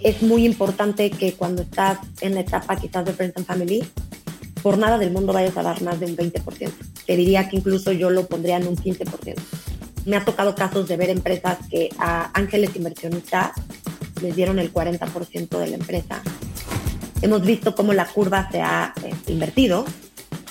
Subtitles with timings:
[0.00, 3.84] Es muy importante que cuando estás en la etapa quizás de Friends and Family,
[4.62, 6.70] por nada del mundo vayas a dar más de un 20%.
[7.06, 9.34] Te diría que incluso yo lo pondría en un 15%.
[10.06, 13.50] Me ha tocado casos de ver empresas que a ángeles inversionistas
[14.22, 16.22] les dieron el 40% de la empresa.
[17.20, 19.84] Hemos visto cómo la curva se ha eh, invertido,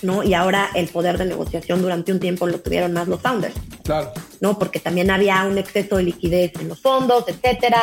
[0.02, 0.24] ¿no?
[0.24, 3.56] Y ahora el poder de negociación durante un tiempo lo tuvieron más los founders.
[3.84, 4.12] Claro.
[4.40, 4.60] ¿No?
[4.60, 7.82] Porque también había un exceso de liquidez en los fondos, etcétera.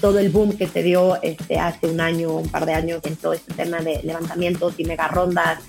[0.00, 3.16] Todo el boom que se dio este, hace un año, un par de años en
[3.16, 5.60] todo este tema de levantamientos y mega rondas.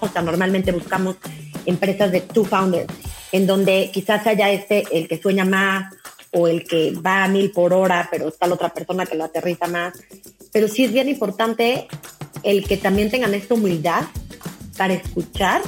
[0.00, 1.16] O sea, normalmente buscamos
[1.64, 2.92] empresas de two founders,
[3.32, 5.94] en donde quizás haya este, el que sueña más
[6.32, 9.24] o el que va a mil por hora, pero está la otra persona que lo
[9.24, 9.94] aterriza más.
[10.52, 11.88] Pero sí es bien importante
[12.42, 14.04] el que también tengan esta humildad
[14.76, 15.62] para escuchar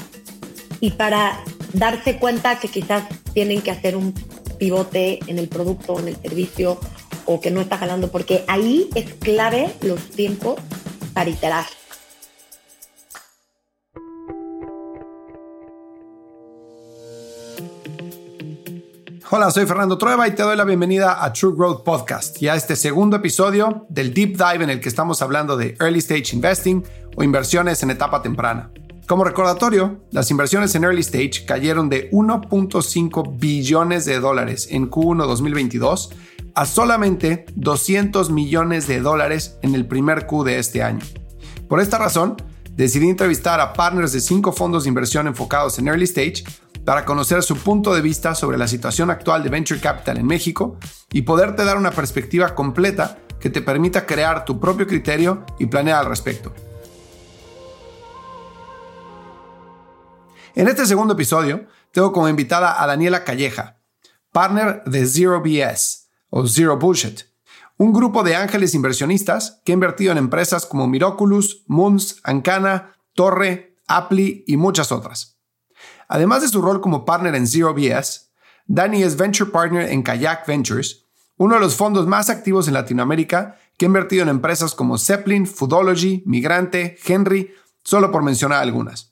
[0.80, 1.42] y para
[1.72, 4.14] darse cuenta que quizás tienen que hacer un
[4.58, 6.78] pivote en el producto, en el servicio
[7.24, 10.56] o que no está jalando, porque ahí es clave los tiempos
[11.12, 11.66] para iterar.
[19.30, 22.54] Hola, soy Fernando Trueba y te doy la bienvenida a True Growth Podcast y a
[22.54, 26.82] este segundo episodio del Deep Dive en el que estamos hablando de Early Stage Investing
[27.14, 28.70] o inversiones en etapa temprana.
[29.08, 35.26] Como recordatorio, las inversiones en Early Stage cayeron de 1.5 billones de dólares en Q1
[35.26, 36.10] 2022
[36.54, 41.00] a solamente 200 millones de dólares en el primer Q de este año.
[41.70, 42.36] Por esta razón,
[42.72, 46.44] decidí entrevistar a partners de cinco fondos de inversión enfocados en Early Stage
[46.84, 50.76] para conocer su punto de vista sobre la situación actual de Venture Capital en México
[51.10, 56.00] y poderte dar una perspectiva completa que te permita crear tu propio criterio y planear
[56.00, 56.52] al respecto.
[60.58, 63.78] En este segundo episodio, tengo como invitada a Daniela Calleja,
[64.32, 67.20] partner de Zero BS o Zero Bullshit,
[67.76, 73.76] un grupo de ángeles inversionistas que ha invertido en empresas como Miraculous, Moons, Ancana, Torre,
[73.86, 75.38] Apply y muchas otras.
[76.08, 78.32] Además de su rol como partner en Zero BS,
[78.66, 81.04] Dani es Venture Partner en Kayak Ventures,
[81.36, 85.46] uno de los fondos más activos en Latinoamérica que ha invertido en empresas como Zeppelin,
[85.46, 87.54] Foodology, Migrante, Henry,
[87.84, 89.07] solo por mencionar algunas.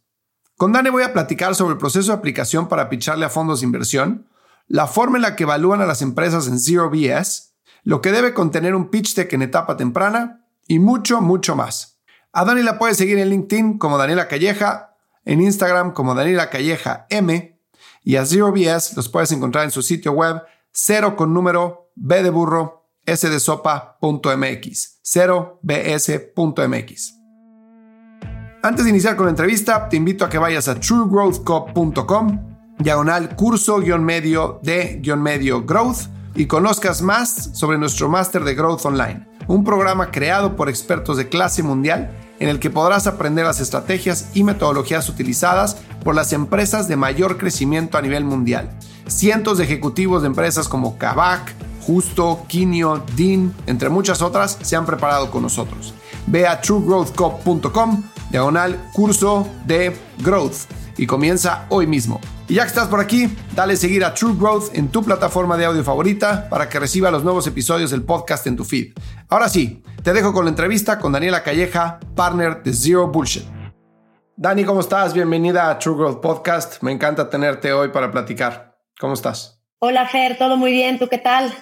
[0.56, 3.66] Con Dani voy a platicar sobre el proceso de aplicación para picharle a fondos de
[3.66, 4.26] inversión,
[4.68, 7.52] la forma en la que evalúan a las empresas en Zero BS,
[7.82, 11.98] lo que debe contener un pitch deck en etapa temprana y mucho, mucho más.
[12.32, 14.94] A Dani la puedes seguir en LinkedIn como Daniela Calleja
[15.26, 17.60] en Instagram como Daniela Calleja M
[18.02, 20.40] y a Zero BS los puedes encontrar en su sitio web
[20.72, 27.15] cero con número B de burro S de sopa.mx 0bs.mx.
[28.62, 32.40] Antes de iniciar con la entrevista, te invito a que vayas a truegrowthco.com,
[32.78, 38.54] diagonal curso guion medio de guion medio growth y conozcas más sobre nuestro máster de
[38.54, 43.46] Growth Online, un programa creado por expertos de clase mundial en el que podrás aprender
[43.46, 48.70] las estrategias y metodologías utilizadas por las empresas de mayor crecimiento a nivel mundial.
[49.06, 51.54] Cientos de ejecutivos de empresas como Kavak,
[51.86, 55.94] Justo, Kinio, Dean, entre muchas otras, se han preparado con nosotros.
[56.26, 62.20] Ve a truegrowthcop.com, diagonal curso de growth y comienza hoy mismo.
[62.48, 65.64] Y ya que estás por aquí, dale seguir a True Growth en tu plataforma de
[65.64, 68.92] audio favorita para que reciba los nuevos episodios del podcast en tu feed.
[69.28, 73.44] Ahora sí, te dejo con la entrevista con Daniela Calleja, partner de Zero Bullshit.
[74.36, 75.12] Dani, ¿cómo estás?
[75.12, 76.82] Bienvenida a True Growth Podcast.
[76.82, 78.76] Me encanta tenerte hoy para platicar.
[79.00, 79.60] ¿Cómo estás?
[79.78, 80.98] Hola Fer, todo muy bien.
[80.98, 81.52] ¿Tú qué tal?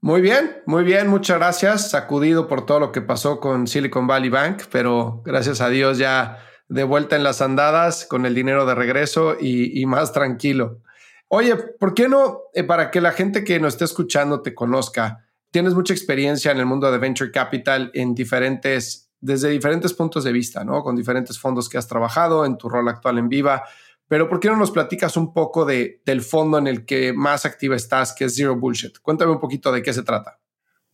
[0.00, 1.90] Muy bien, muy bien, muchas gracias.
[1.90, 6.38] Sacudido por todo lo que pasó con Silicon Valley Bank, pero gracias a Dios ya
[6.68, 10.82] de vuelta en las andadas con el dinero de regreso y, más tranquilo.
[11.26, 15.26] Oye, ¿por qué no, eh, para que la gente que nos esté escuchando te conozca,
[15.50, 20.30] tienes mucha experiencia en el mundo de venture capital en diferentes, desde diferentes puntos de
[20.30, 20.84] vista, ¿no?
[20.84, 23.64] Con diferentes fondos que has trabajado en tu rol actual en Viva.
[24.08, 27.44] Pero ¿por qué no nos platicas un poco de, del fondo en el que más
[27.44, 28.98] activa estás, que es Zero Bullshit?
[29.00, 30.40] Cuéntame un poquito de qué se trata.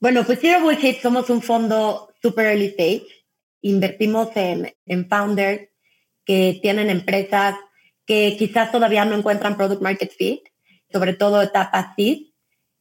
[0.00, 3.06] Bueno, pues Zero Bullshit somos un fondo super early stage.
[3.62, 5.69] Invertimos en, en founders
[6.25, 7.55] que tienen empresas
[8.05, 10.43] que quizás todavía no encuentran product market fit,
[10.93, 12.32] sobre todo etapa seed,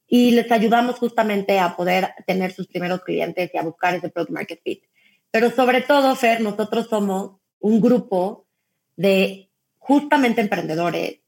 [0.07, 4.33] y les ayudamos justamente a poder tener sus primeros clientes y a buscar ese product
[4.33, 4.83] market fit.
[5.31, 8.47] Pero sobre todo, Fer, nosotros somos un grupo
[8.95, 9.49] de
[9.83, 11.19] justamente emprendedores,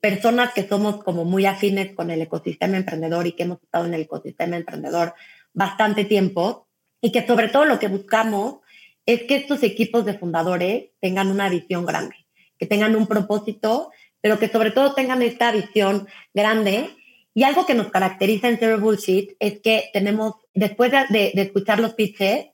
[0.00, 3.94] personas que somos como muy afines con el ecosistema emprendedor y que hemos estado en
[3.94, 5.14] el ecosistema emprendedor
[5.52, 6.68] bastante tiempo
[7.00, 8.58] y que sobre todo lo que buscamos
[9.06, 12.16] es que estos equipos de fundadores tengan una visión grande,
[12.58, 13.90] que tengan un propósito,
[14.20, 16.90] pero que sobre todo tengan esta visión grande
[17.36, 21.94] Y algo que nos caracteriza en Zero Bullshit es que tenemos, después de, escuchar los
[21.94, 22.46] pitches,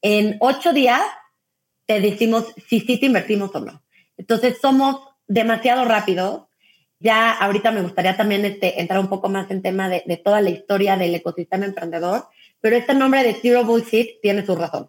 [0.00, 1.02] en ocho días
[1.86, 3.83] te decimos si sí te invertimos o no.
[4.16, 6.42] Entonces somos demasiado rápidos.
[7.00, 10.40] Ya ahorita me gustaría también este, entrar un poco más en tema de, de toda
[10.40, 12.26] la historia del ecosistema emprendedor,
[12.60, 14.88] pero este nombre de Zero Bullshit tiene su razón.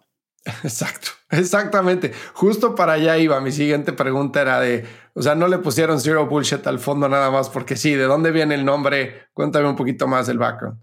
[0.62, 2.12] Exacto, exactamente.
[2.32, 3.40] Justo para allá iba.
[3.40, 7.30] Mi siguiente pregunta era de, o sea, no le pusieron Zero Bullshit al fondo nada
[7.30, 9.26] más porque sí, ¿de dónde viene el nombre?
[9.32, 10.78] Cuéntame un poquito más del background.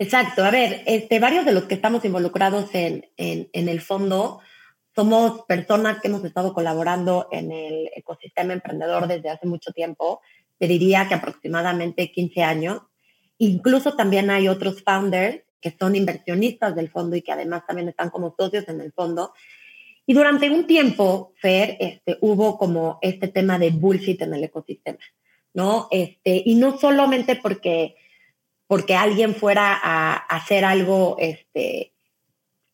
[0.00, 0.44] Exacto.
[0.44, 4.40] A ver, este, varios de los que estamos involucrados en, en, en el fondo
[4.98, 10.20] somos personas que hemos estado colaborando en el ecosistema emprendedor desde hace mucho tiempo.
[10.58, 12.80] Te diría que aproximadamente 15 años.
[13.38, 18.10] Incluso también hay otros founders que son inversionistas del fondo y que además también están
[18.10, 19.34] como socios en el fondo.
[20.04, 24.98] Y durante un tiempo, Fer, este, hubo como este tema de bullshit en el ecosistema,
[25.54, 25.86] ¿no?
[25.92, 27.94] Este, y no solamente porque,
[28.66, 31.92] porque alguien fuera a, hacer algo este,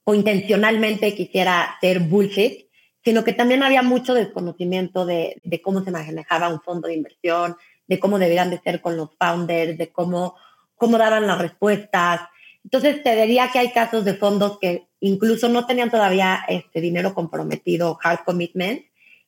[0.05, 2.69] o intencionalmente quisiera hacer bullshit,
[3.03, 7.57] sino que también había mucho desconocimiento de, cómo se manejaba un fondo de inversión,
[7.87, 10.37] de cómo debían de ser con los founders, de cómo,
[10.77, 12.21] cómo daban las respuestas,
[12.65, 17.15] entonces, te diría que hay casos de fondos que incluso no tenían todavía este dinero
[17.15, 18.83] comprometido, hard commitment,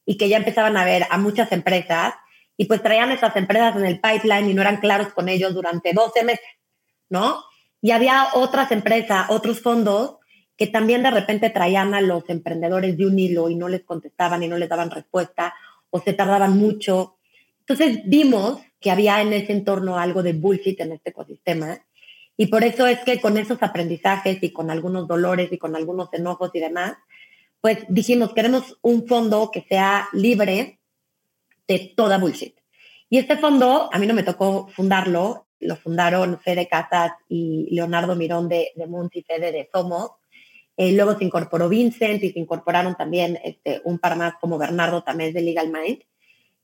[0.07, 2.15] y que ya empezaban a ver a muchas empresas
[2.57, 5.93] y pues traían esas empresas en el pipeline y no eran claros con ellos durante
[5.93, 6.47] 12 meses,
[7.11, 7.45] ¿no?
[7.83, 10.17] Y había otras empresas, otros fondos
[10.57, 14.43] que también de repente traían a los emprendedores de un hilo y no les contestaban
[14.43, 15.55] y no les daban respuesta
[15.91, 17.17] o se tardaban mucho.
[17.61, 21.81] Entonces vimos que había en ese entorno algo de bullshit en este ecosistema
[22.37, 26.13] y por eso es que con esos aprendizajes y con algunos dolores y con algunos
[26.13, 26.95] enojos y demás,
[27.61, 30.79] pues dijimos, queremos un fondo que sea libre
[31.67, 32.55] de toda bullshit.
[33.09, 38.15] Y este fondo, a mí no me tocó fundarlo, lo fundaron Fede Casas y Leonardo
[38.15, 40.11] Mirón de, de y Fede de Somos.
[40.77, 45.03] Eh, luego se incorporó Vincent y se incorporaron también este, un par más como Bernardo
[45.03, 46.01] también de Legal Mind.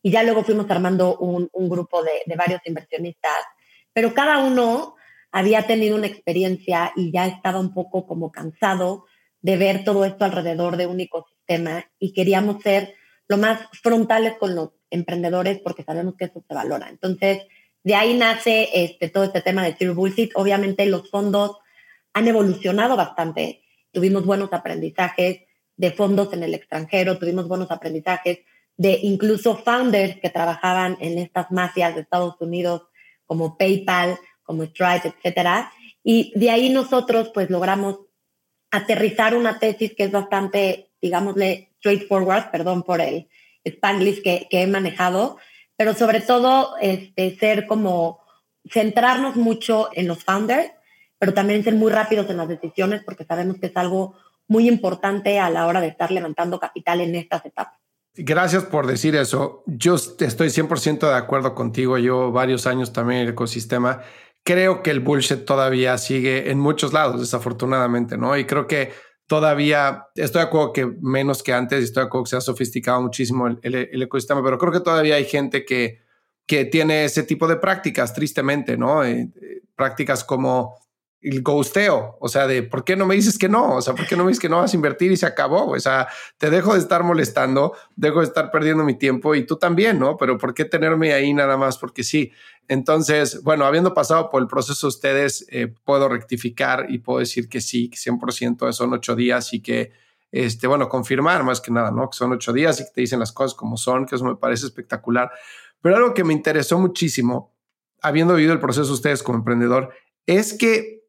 [0.03, 3.39] Y ya luego fuimos armando un, un grupo de, de varios inversionistas,
[3.93, 4.97] pero cada uno
[5.31, 9.07] había tenido una experiencia y ya estaba un poco como cansado
[9.41, 12.95] de ver todo esto alrededor de un ecosistema y queríamos ser
[13.29, 16.89] lo más frontales con los emprendedores porque sabemos que eso se valora.
[16.89, 17.43] Entonces,
[17.83, 20.31] de ahí nace este, todo este tema de Zero Bullshit.
[20.35, 21.59] Obviamente los fondos
[22.13, 23.62] han evolucionado bastante.
[23.93, 25.43] Tuvimos buenos aprendizajes
[25.77, 28.41] de fondos en el extranjero, tuvimos buenos aprendizajes
[28.77, 32.83] de incluso founders que trabajaban en estas mafias de Estados Unidos
[33.27, 35.73] como PayPal como Stripe, etcétera.
[36.03, 38.01] Y de ahí nosotros pues logramos
[38.71, 43.29] aterrizar una tesis que es bastante, digámosle, straightforward, perdón por el
[43.65, 45.39] spanglish que, que he manejado,
[45.77, 48.21] pero sobre todo este, ser como
[48.71, 50.71] centrarnos mucho en los founders,
[51.23, 54.17] pero también ser muy rápidos en las decisiones porque sabemos que es algo
[54.49, 57.79] muy importante a la hora de estar levantando capital en estas etapas.
[58.17, 59.63] Gracias por decir eso.
[59.69, 61.97] Yo estoy 100% de acuerdo contigo.
[61.97, 64.03] Yo varios años también en el ecosistema
[64.43, 68.37] creo que el bullshit todavía sigue en muchos lados, desafortunadamente, ¿no?
[68.37, 68.91] Y creo que
[69.29, 73.01] todavía, estoy de acuerdo que menos que antes, estoy de acuerdo que se ha sofisticado
[73.01, 76.01] muchísimo el, ecosistema, pero creo que todavía hay gente que,
[76.47, 79.05] que tiene ese tipo de prácticas, tristemente, ¿no?
[79.05, 80.82] Eh, eh, prácticas como
[81.23, 84.07] el ghosteo, o sea, de por qué no me dices que no, o sea, por
[84.07, 86.51] qué no me dices que no vas a invertir y se acabó, o sea, te
[86.51, 90.17] dejo de estar molestando, dejo de estar perdiendo mi tiempo y tú también, ¿no?
[90.17, 91.79] Pero ¿por qué tenerme ahí nada más?
[91.79, 92.33] Porque sí.
[92.67, 97.61] Entonces, bueno, habiendo pasado por el proceso ustedes, eh, puedo rectificar y puedo decir que
[97.61, 99.93] sí, que 100% son ocho días y que,
[100.33, 102.11] este, bueno, confirmar más que nada, ¿no?
[102.11, 104.37] Que son ocho días y que te dicen las cosas como son, que eso me
[104.37, 105.31] parece espectacular.
[105.81, 107.55] Pero algo que me interesó muchísimo,
[108.01, 109.93] habiendo vivido el proceso ustedes como emprendedor,
[110.27, 111.02] es que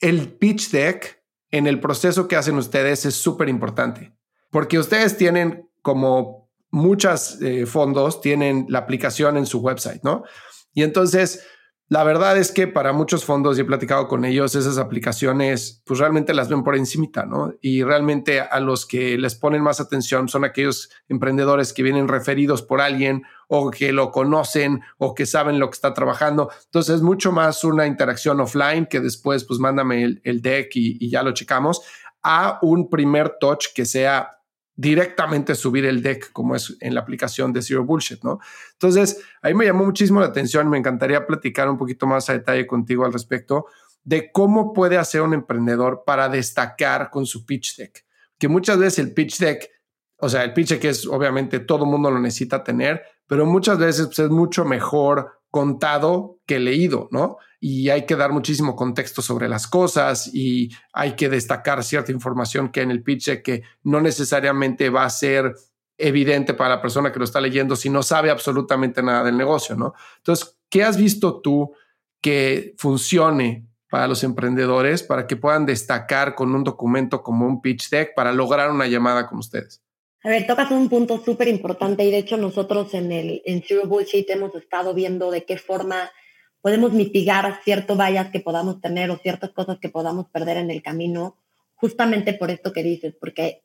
[0.00, 4.12] el pitch deck en el proceso que hacen ustedes es súper importante,
[4.50, 10.24] porque ustedes tienen como muchos eh, fondos, tienen la aplicación en su website, ¿no?
[10.74, 11.44] Y entonces
[11.88, 16.00] la verdad es que para muchos fondos, y he platicado con ellos, esas aplicaciones, pues
[16.00, 17.54] realmente las ven por encimita, ¿no?
[17.60, 22.62] Y realmente a los que les ponen más atención son aquellos emprendedores que vienen referidos
[22.62, 26.50] por alguien o que lo conocen o que saben lo que está trabajando.
[26.64, 31.08] Entonces es mucho más una interacción offline que después, pues mándame el, deck y, y
[31.08, 31.82] ya lo checamos,
[32.20, 34.35] a un primer touch que sea
[34.76, 38.38] directamente subir el deck como es en la aplicación de Zero Bullshit, ¿no?
[38.72, 42.66] Entonces, ahí me llamó muchísimo la atención, me encantaría platicar un poquito más a detalle
[42.66, 43.66] contigo al respecto
[44.04, 48.04] de cómo puede hacer un emprendedor para destacar con su pitch deck,
[48.38, 49.68] que muchas veces el pitch deck,
[50.18, 54.06] o sea, el pitch deck es obviamente todo mundo lo necesita tener, pero muchas veces
[54.06, 57.38] pues, es mucho mejor contado que leído, ¿no?
[57.60, 62.68] Y hay que dar muchísimo contexto sobre las cosas y hay que destacar cierta información
[62.68, 65.54] que en el pitch que no necesariamente va a ser
[65.98, 69.76] evidente para la persona que lo está leyendo si no sabe absolutamente nada del negocio,
[69.76, 69.94] ¿no?
[70.18, 71.72] Entonces, ¿qué has visto tú
[72.20, 77.88] que funcione para los emprendedores para que puedan destacar con un documento como un pitch
[77.88, 79.85] deck para lograr una llamada con ustedes?
[80.26, 83.86] A ver, tocas un punto súper importante y de hecho nosotros en el en Zero
[83.86, 86.10] Bullshit hemos estado viendo de qué forma
[86.60, 90.82] podemos mitigar ciertos vallas que podamos tener o ciertas cosas que podamos perder en el
[90.82, 91.36] camino,
[91.76, 93.62] justamente por esto que dices, porque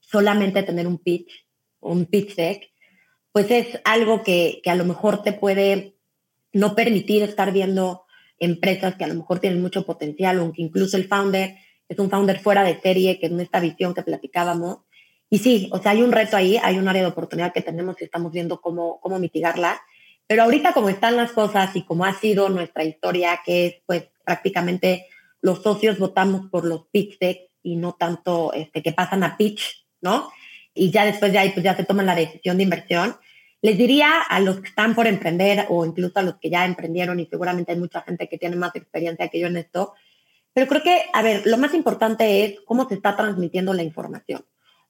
[0.00, 1.46] solamente tener un pitch,
[1.80, 2.70] un pitch deck,
[3.32, 5.96] pues es algo que, que a lo mejor te puede
[6.52, 8.04] no permitir estar viendo
[8.38, 11.56] empresas que a lo mejor tienen mucho potencial, aunque incluso el founder
[11.88, 14.80] es un founder fuera de serie, que es esta visión que platicábamos,
[15.32, 17.96] y sí, o sea, hay un reto ahí, hay un área de oportunidad que tenemos
[17.98, 19.80] y estamos viendo cómo, cómo mitigarla.
[20.26, 24.10] Pero ahorita como están las cosas y como ha sido nuestra historia, que es pues
[24.26, 25.06] prácticamente
[25.40, 29.86] los socios votamos por los pitch decks y no tanto este, que pasan a pitch,
[30.02, 30.30] ¿no?
[30.74, 33.16] Y ya después de ahí pues ya se toman la decisión de inversión.
[33.62, 37.18] Les diría a los que están por emprender o incluso a los que ya emprendieron
[37.20, 39.94] y seguramente hay mucha gente que tiene más experiencia que yo en esto,
[40.52, 44.44] pero creo que, a ver, lo más importante es cómo se está transmitiendo la información.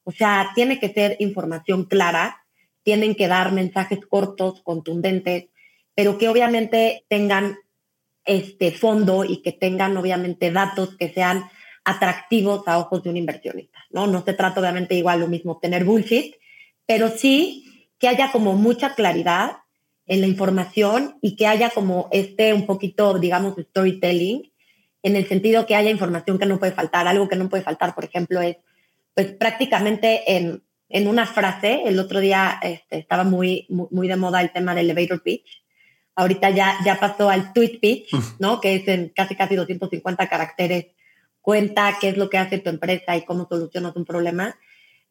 [0.05, 2.45] O sea, tiene que ser información clara,
[2.83, 5.47] tienen que dar mensajes cortos, contundentes,
[5.95, 7.59] pero que obviamente tengan
[8.25, 11.45] este fondo y que tengan obviamente datos que sean
[11.85, 14.07] atractivos a ojos de un inversionista, ¿no?
[14.07, 16.37] No se trata obviamente igual lo mismo tener bullshit,
[16.87, 19.59] pero sí que haya como mucha claridad
[20.07, 24.53] en la información y que haya como este un poquito, digamos, storytelling,
[25.03, 27.09] en el sentido que haya información que no puede faltar.
[27.09, 28.57] Algo que no puede faltar, por ejemplo, es
[29.15, 34.41] pues prácticamente en, en una frase, el otro día este, estaba muy, muy, de moda
[34.41, 35.65] el tema del elevator pitch,
[36.15, 38.61] ahorita ya, ya pasó al tweet pitch, ¿no?
[38.61, 40.87] Que es en casi casi 250 caracteres,
[41.41, 44.57] cuenta qué es lo que hace tu empresa y cómo solucionas un problema.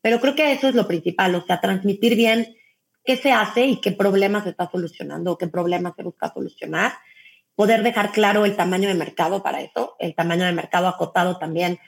[0.02, 2.56] Pero creo que eso es lo principal, o sea, transmitir bien
[3.04, 6.94] qué se hace y qué problemas se está solucionando o qué problemas se busca solucionar.
[7.56, 11.80] Poder dejar claro el tamaño de mercado para eso, el tamaño de mercado acotado también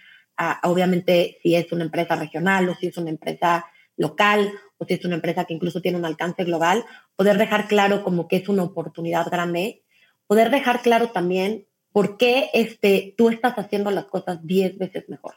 [0.63, 3.65] obviamente si es una empresa regional o si es una empresa
[3.97, 6.85] local o si es una empresa que incluso tiene un alcance global,
[7.15, 9.83] poder dejar claro como que es una oportunidad grande,
[10.27, 15.35] poder dejar claro también por qué este, tú estás haciendo las cosas 10 veces mejor,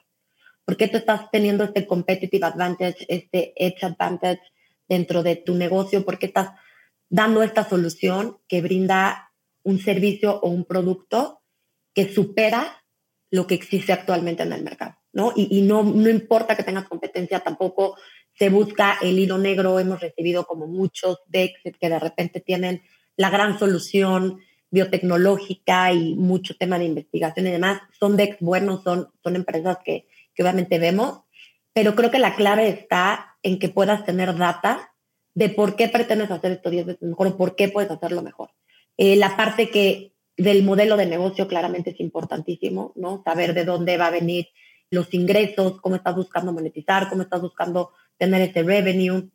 [0.64, 4.40] por qué tú estás teniendo este competitive advantage, este edge advantage
[4.88, 6.50] dentro de tu negocio, por qué estás
[7.08, 11.42] dando esta solución que brinda un servicio o un producto
[11.92, 12.84] que supera
[13.30, 15.33] lo que existe actualmente en el mercado, ¿no?
[15.35, 17.97] Y, no, no importa que tengas competencia, tampoco
[18.33, 19.80] se busca el hilo negro.
[19.80, 22.83] Hemos recibido como muchos decks que de repente tienen
[23.16, 24.38] la gran solución
[24.71, 27.80] biotecnológica y mucho tema de investigación y demás.
[27.99, 31.23] Son decks buenos, son, son empresas que, que obviamente vemos,
[31.73, 34.92] pero creo que la clave está en que puedas tener data
[35.35, 38.50] de por qué pretendes hacer esto 10 veces mejor o por qué puedes hacerlo mejor.
[38.97, 43.22] Eh, la parte que del modelo de negocio claramente es importantísimo, ¿no?
[43.24, 44.48] Saber de dónde va a venir
[44.90, 49.30] los ingresos, cómo estás buscando monetizar, cómo estás buscando tener ese revenue.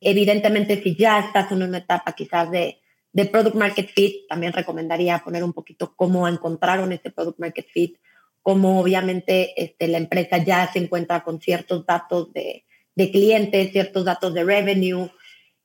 [0.00, 2.78] Evidentemente, si ya estás en una etapa quizás de,
[3.12, 7.96] de product market fit, también recomendaría poner un poquito cómo encontraron ese product market fit,
[8.42, 14.04] cómo obviamente este, la empresa ya se encuentra con ciertos datos de, de clientes, ciertos
[14.04, 15.10] datos de revenue.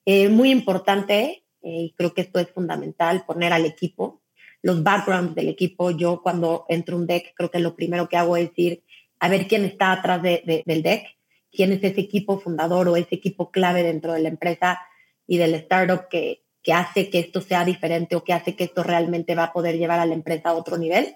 [0.06, 4.19] Eh, muy importante, eh, y creo que esto es fundamental, poner al equipo
[4.62, 5.92] los backgrounds del equipo.
[5.92, 8.84] Yo cuando entro un deck, creo que lo primero que hago es ir
[9.20, 11.18] a ver quién está atrás del deck,
[11.52, 14.80] quién es ese equipo fundador o ese equipo clave dentro de la empresa
[15.28, 18.84] y del startup que, que hace que esto sea diferente o que hace que esto
[18.84, 21.16] realmente va a poder llevar a la empresa a otro nivel.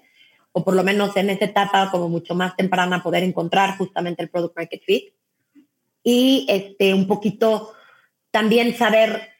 [0.52, 4.30] O por lo menos en esa etapa como mucho más temprana poder encontrar justamente el
[4.30, 5.14] product market fit.
[6.02, 7.72] Y este, un poquito
[8.30, 9.33] también saber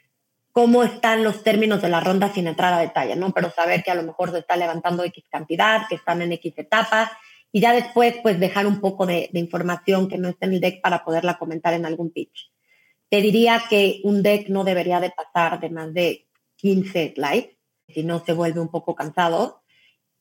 [0.55, 3.33] cómo están los términos de la ronda sin entrar a detalle, ¿no?
[3.33, 6.55] Pero saber que a lo mejor se está levantando X cantidad, que están en X
[6.57, 7.11] etapa,
[7.51, 10.81] y ya después, pues, dejar un poco de, información que no está en el deck
[10.81, 12.53] para poderla comentar en algún pitch.
[13.11, 17.49] Te diría que un deck no debería de pasar de más de 15 slides,
[17.89, 19.63] si no se vuelve un poco cansado.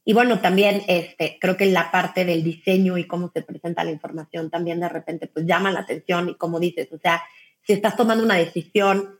[0.03, 3.91] Y bueno, también este, creo que la parte del diseño y cómo se presenta la
[3.91, 7.21] información también de repente pues llama la atención y como dices, o sea,
[7.61, 9.19] si estás tomando una decisión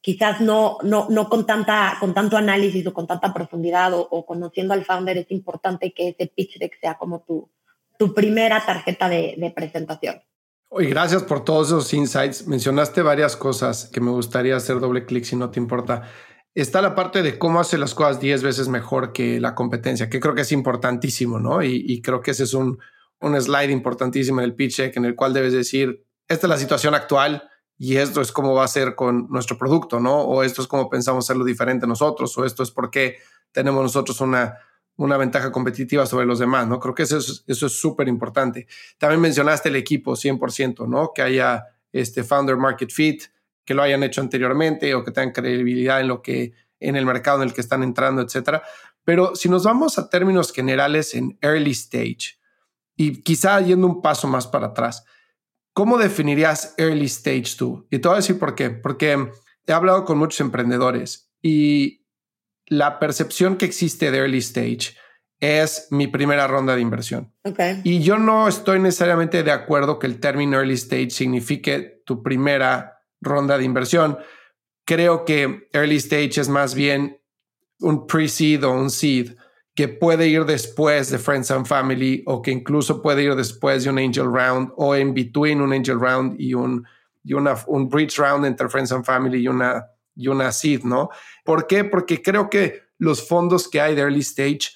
[0.00, 4.74] quizás no, no, no con, tanta, con tanto análisis o con tanta profundidad o, conociendo
[4.74, 7.50] al founder, es importante que ese pitch deck sea como tu,
[7.98, 10.22] tu primera tarjeta de, de presentación.
[10.68, 12.46] Oye, gracias por todos esos insights.
[12.46, 16.08] Mencionaste varias cosas que me gustaría hacer doble clic si no te importa.
[16.54, 20.20] está la parte de cómo hace las cosas 10 veces mejor que la competencia, que
[20.20, 21.62] creo que es importantísimo, ¿no?
[21.62, 22.78] Y, creo que ese es un,
[23.20, 26.56] un slide importantísimo en el pitch deck en el cual debes decir, esta es la
[26.56, 27.50] situación actual
[27.82, 30.20] y esto es cómo va a ser con nuestro producto, ¿no?
[30.20, 33.16] O esto es cómo pensamos hacerlo diferente nosotros, o esto es porque
[33.52, 34.58] tenemos nosotros una,
[34.96, 36.78] una ventaja competitiva sobre los demás, ¿no?
[36.78, 38.66] Creo que eso es eso es súper importante.
[38.98, 41.12] También mencionaste el equipo 100%, ¿no?
[41.14, 43.22] Que haya este founder market fit,
[43.64, 47.40] que lo hayan hecho anteriormente o que tengan credibilidad en lo que en el mercado
[47.42, 48.62] en el que están entrando, etcétera.
[49.04, 52.38] Pero si nos vamos a términos generales en early stage
[52.94, 55.06] y quizá yendo un paso más para atrás,
[55.72, 57.86] ¿cómo definirías early stage tú?
[57.90, 58.70] Y te voy a decir por qué.
[58.70, 59.30] Porque
[59.66, 62.06] he hablado con muchos emprendedores y
[62.66, 64.96] la percepción que existe de early stage
[65.40, 67.34] es mi primera ronda de inversión.
[67.82, 72.98] Y yo no estoy necesariamente de acuerdo que el término early stage signifique tu primera
[73.20, 74.18] ronda de inversión.
[74.84, 77.20] Creo que early stage es más bien
[77.80, 79.36] un pre-seed o un seed
[79.74, 83.90] que puede ir después de Friends and Family o que incluso puede ir después de
[83.90, 86.86] un angel round o en between un angel round y un,
[87.22, 89.86] y una, un bridge round entre Friends and Family y una
[90.20, 91.08] y una seed, ¿no?
[91.44, 91.84] ¿Por qué?
[91.84, 94.72] Porque creo que los fondos que hay de early stage,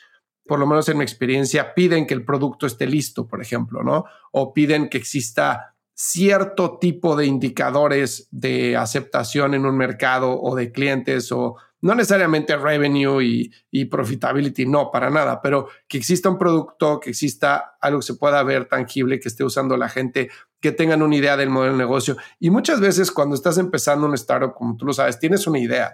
[0.47, 4.07] por lo menos en mi experiencia, piden que el producto esté listo, por ejemplo, ¿no?
[4.33, 10.73] O piden que exista cierto tipo de indicadores de aceptación en un mercado o de
[10.73, 16.38] clientes o no necesariamente revenue y, y, profitability, no, para nada, pero que exista un
[16.38, 20.73] producto, que exista algo que se pueda ver tangible, que esté usando la gente, que
[20.73, 22.17] tengan una idea del modelo de negocio.
[22.41, 25.93] Y muchas veces cuando estás empezando un startup, como tú lo sabes, tienes una idea.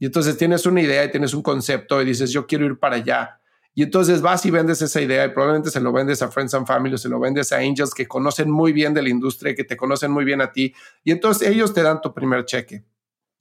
[0.00, 2.96] Y entonces tienes una idea y tienes un concepto y dices, yo quiero ir para
[2.96, 3.40] allá.
[3.76, 6.66] Y entonces vas y vendes esa idea y probablemente se lo vendes a Friends and
[6.66, 9.62] Family o se lo vendes a Angels que conocen muy bien de la industria, que
[9.62, 10.74] te conocen muy bien a ti.
[11.04, 12.82] Y entonces ellos te dan tu primer cheque.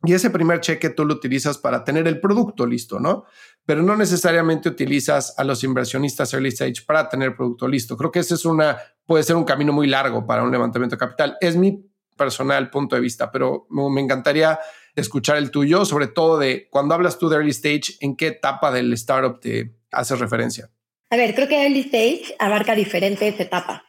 [0.04, 3.25] Y ese primer cheque tú lo utilizas para tener el producto listo, ¿no?
[3.66, 7.98] Pero no necesariamente utilizas a los inversionistas early stage para tener el producto listo.
[7.98, 11.00] Creo que ese es una, puede ser un camino muy largo para un levantamiento de
[11.00, 11.38] capital.
[11.42, 11.83] Es mi
[12.16, 14.60] personal punto de vista, pero me encantaría
[14.96, 18.72] escuchar el tuyo, sobre todo de cuando hablas tú de early stage, ¿en qué etapa
[18.72, 20.70] del startup te haces referencia?
[21.10, 23.81] A ver, creo que early stage abarca diferentes etapas,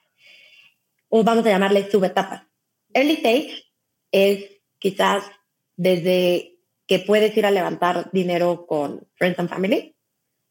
[1.09, 2.43] o vamos a llamarle subetapas.
[2.93, 3.73] Early stage
[4.13, 4.45] es
[4.79, 5.25] quizás
[5.79, 9.95] desde que puedes ir a levantar dinero con Friends and Family,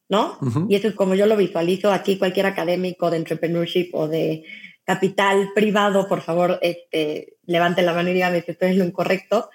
[0.10, 0.40] ¿no?
[0.70, 4.46] Y eso es como yo lo visualizo aquí, cualquier académico de entrepreneurship o de
[4.86, 9.50] capital privado, por favor, este, levante la mano y dígame si estoy en lo incorrecto.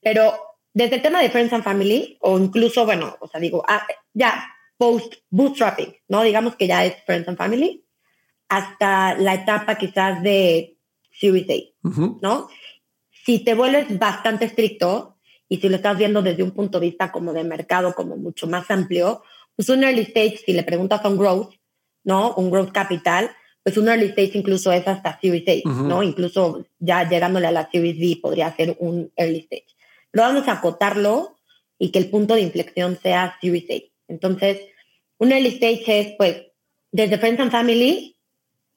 [0.00, 0.32] Pero
[0.72, 4.48] desde el tema de Friends and Family, o incluso, bueno, o sea, digo, ah, ya
[4.78, 6.22] post bootstrapping, ¿no?
[6.22, 7.84] Digamos que ya es Friends and Family,
[8.48, 10.78] hasta la etapa quizás de
[11.12, 11.88] Series A,
[12.22, 12.48] ¿no?
[13.26, 15.17] Si te vuelves bastante estricto,
[15.48, 18.46] y si lo estás viendo desde un punto de vista como de mercado, como mucho
[18.46, 19.22] más amplio,
[19.56, 21.54] pues un early stage, si le preguntas a un growth,
[22.04, 22.34] ¿no?
[22.34, 23.30] Un growth capital,
[23.62, 26.02] pues un early stage incluso es hasta Series A, ¿no?
[26.02, 29.66] Incluso ya llegándole a la Series B podría ser un early stage.
[30.10, 31.36] Pero vamos a acotarlo
[31.78, 33.74] y que el punto de inflexión sea Series A.
[34.08, 34.60] Entonces,
[35.18, 36.42] un early stage es, pues,
[36.92, 38.16] desde Friends and Family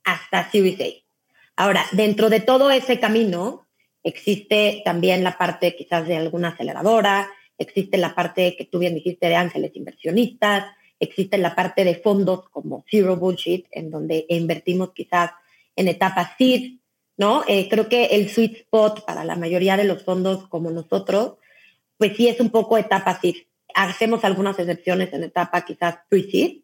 [0.03, 1.63] hasta Series A.
[1.63, 3.60] Ahora, dentro de todo ese camino,
[4.03, 9.27] Existe también la parte quizás de alguna aceleradora, existe la parte que tú bien dijiste
[9.27, 10.65] de ángeles inversionistas,
[10.99, 15.31] existe la parte de fondos como Zero Bullshit, en donde invertimos quizás
[15.75, 16.79] en etapas seed,
[17.17, 17.43] ¿no?
[17.47, 21.35] Eh, creo que el sweet spot para la mayoría de los fondos como nosotros,
[21.97, 23.35] pues sí es un poco etapa seed.
[23.73, 26.63] Hacemos algunas excepciones en etapa quizás pre-seed,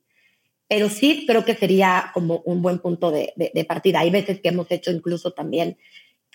[0.67, 4.01] pero sí creo que sería como un buen punto de, de partida.
[4.01, 5.77] Hay veces que hemos hecho incluso también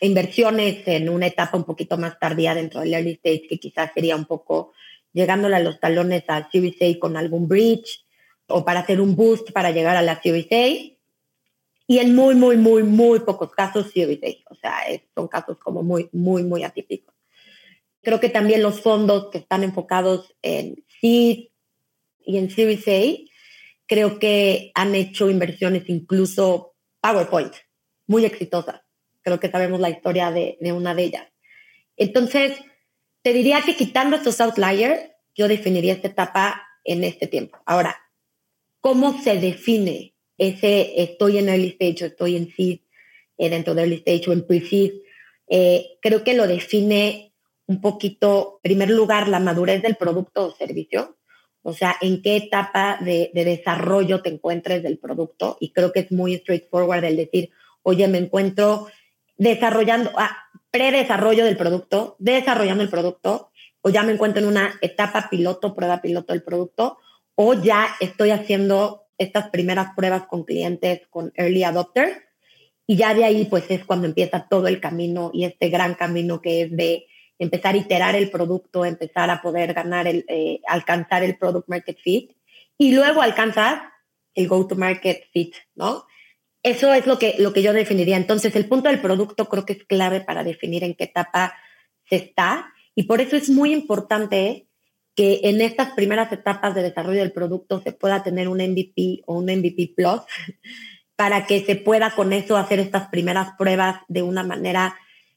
[0.02, 4.16] inversiones en una etapa un poquito más tardía dentro del early stage, que quizás sería
[4.16, 4.72] un poco
[5.12, 8.04] llegándole a los talones a Series A con algún bridge
[8.48, 10.92] o para hacer un boost para llegar a la Series A.
[11.86, 14.52] Y en muy, muy, muy, muy pocos casos Series A.
[14.52, 14.74] O sea,
[15.14, 17.14] son casos como muy, muy, muy atípicos.
[18.02, 21.48] Creo que también los fondos que están enfocados en seed
[22.24, 23.30] y en Series A,
[23.86, 27.52] creo que han hecho inversiones incluso PowerPoint,
[28.08, 28.81] muy exitosas
[29.22, 31.26] creo que sabemos la historia de, una de ellas.
[31.96, 32.58] Entonces,
[33.22, 37.58] te diría que quitando estos outliers, yo definiría esta etapa en este tiempo.
[37.64, 37.96] Ahora,
[38.80, 42.80] ¿cómo se define ese estoy en early stage o estoy en seed,
[43.38, 44.92] eh, dentro de early stage o en pre-seed?
[45.48, 47.32] Eh, creo que lo define
[47.66, 51.16] un poquito, en primer lugar, la madurez del producto o servicio.
[51.62, 55.56] O sea, en qué etapa de, de desarrollo te encuentres del producto.
[55.60, 57.50] Y creo que es muy straightforward el decir,
[57.82, 58.88] oye, me encuentro
[59.36, 60.36] desarrollando, ah,
[60.70, 66.00] predesarrollo del producto, desarrollando el producto o ya me encuentro en una etapa piloto, prueba
[66.00, 66.98] piloto del producto,
[67.34, 72.16] o ya estoy haciendo estas primeras pruebas con clientes, con early adopters,
[72.86, 76.40] y ya de ahí pues es cuando empieza todo el camino y este gran camino
[76.40, 77.06] que es de
[77.38, 81.98] empezar a iterar el producto, empezar a poder ganar el, eh, alcanzar el product market
[81.98, 82.32] fit
[82.78, 83.90] y luego alcanzar
[84.34, 86.06] el go to market fit, ¿no?
[86.62, 88.16] Eso es lo que, lo que yo definiría.
[88.16, 91.54] Entonces, el punto del producto creo que es clave para definir en qué etapa
[92.08, 94.68] se está y por eso es muy importante
[95.14, 99.38] que en estas primeras etapas de desarrollo del producto se pueda tener un MVP o
[99.38, 100.20] un MVP Plus
[101.16, 104.96] para que se pueda con eso hacer estas primeras pruebas de una manera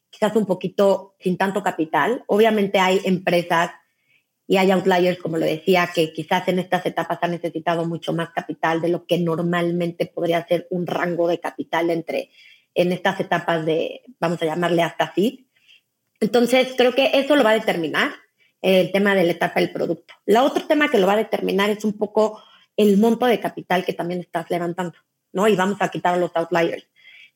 [0.09, 2.23] quizás un poquito sin tanto capital.
[2.27, 3.71] Obviamente hay empresas
[4.47, 8.29] y hay outliers, como lo decía, que quizás en estas etapas han necesitado mucho más
[8.29, 12.29] capital de lo que normalmente podría ser un rango de capital entre
[12.75, 15.49] en estas etapas de, vamos a llamarle hasta así.
[16.19, 18.11] Entonces, creo que eso lo va a determinar
[18.61, 20.13] el tema de la etapa del producto.
[20.25, 22.41] La otro tema que lo va a determinar es un poco
[22.77, 24.97] el monto de capital que también estás levantando,
[25.33, 25.47] ¿no?
[25.47, 26.87] Y vamos a quitar los outliers.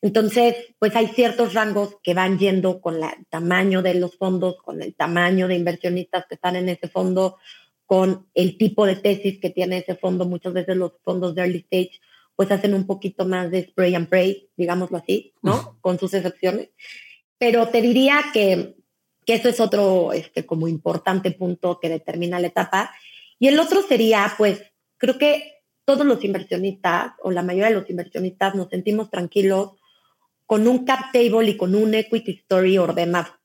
[0.02, 4.82] Entonces, pues hay ciertos rangos que van yendo con el tamaño de los fondos, con
[4.82, 7.38] el tamaño de inversionistas que están en ese fondo,
[7.86, 10.26] con el tipo de tesis que tiene ese fondo.
[10.26, 12.00] Muchas veces los fondos de early stage
[12.40, 15.78] pues hacen un poquito más de spray and pray, digámoslo así, ¿no?
[15.82, 16.70] Con sus excepciones.
[17.38, 18.78] Pero te diría que,
[19.26, 22.92] que eso es otro este, como importante punto que determina la etapa.
[23.40, 24.62] Y el otro sería, pues,
[24.96, 29.72] creo que todos los inversionistas o la mayoría de los inversionistas nos sentimos tranquilos
[30.50, 33.36] con un cap table y con un equity story ordenado,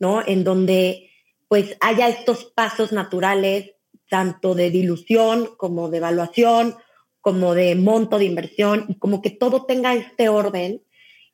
[0.00, 0.20] ¿no?
[0.26, 1.08] En donde
[1.46, 3.76] pues haya estos pasos naturales,
[4.08, 6.74] tanto de dilución como de evaluación,
[7.20, 10.82] como de monto de inversión, y como que todo tenga este orden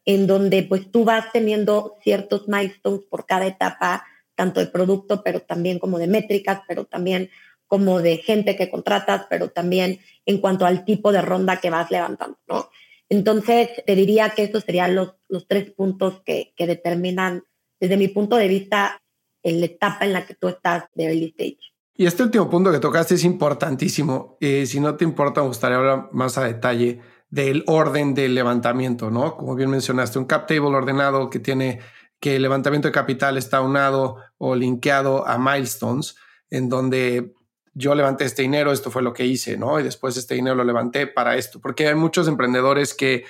[0.05, 5.41] en donde pues tú vas teniendo ciertos milestones por cada etapa, tanto de producto, pero
[5.41, 7.31] también como de métricas, pero también
[7.67, 11.91] como de gente que contratas, pero también en cuanto al tipo de ronda que vas
[11.91, 12.69] levantando, ¿no?
[13.09, 17.45] Entonces, te diría que esos serían los, los tres puntos que, que, determinan,
[17.81, 19.01] desde mi punto de vista,
[19.43, 21.59] la etapa en la que tú estás de early stage.
[21.95, 24.37] Y este último punto que tocaste es importantísimo.
[24.41, 29.11] Eh, si no te importa, me gustaría hablar más a detalle del orden del levantamiento,
[29.11, 29.37] ¿no?
[29.37, 31.81] Como bien mencionaste, un cap table ordenado que tiene
[32.21, 36.17] que el levantamiento de capital está unado o linkeado a milestones,
[36.51, 37.35] en donde
[37.79, 39.79] yo levanté este dinero, esto fue lo que hice, ¿no?
[39.79, 43.25] Y después este dinero lo levanté para esto, porque hay muchos emprendedores que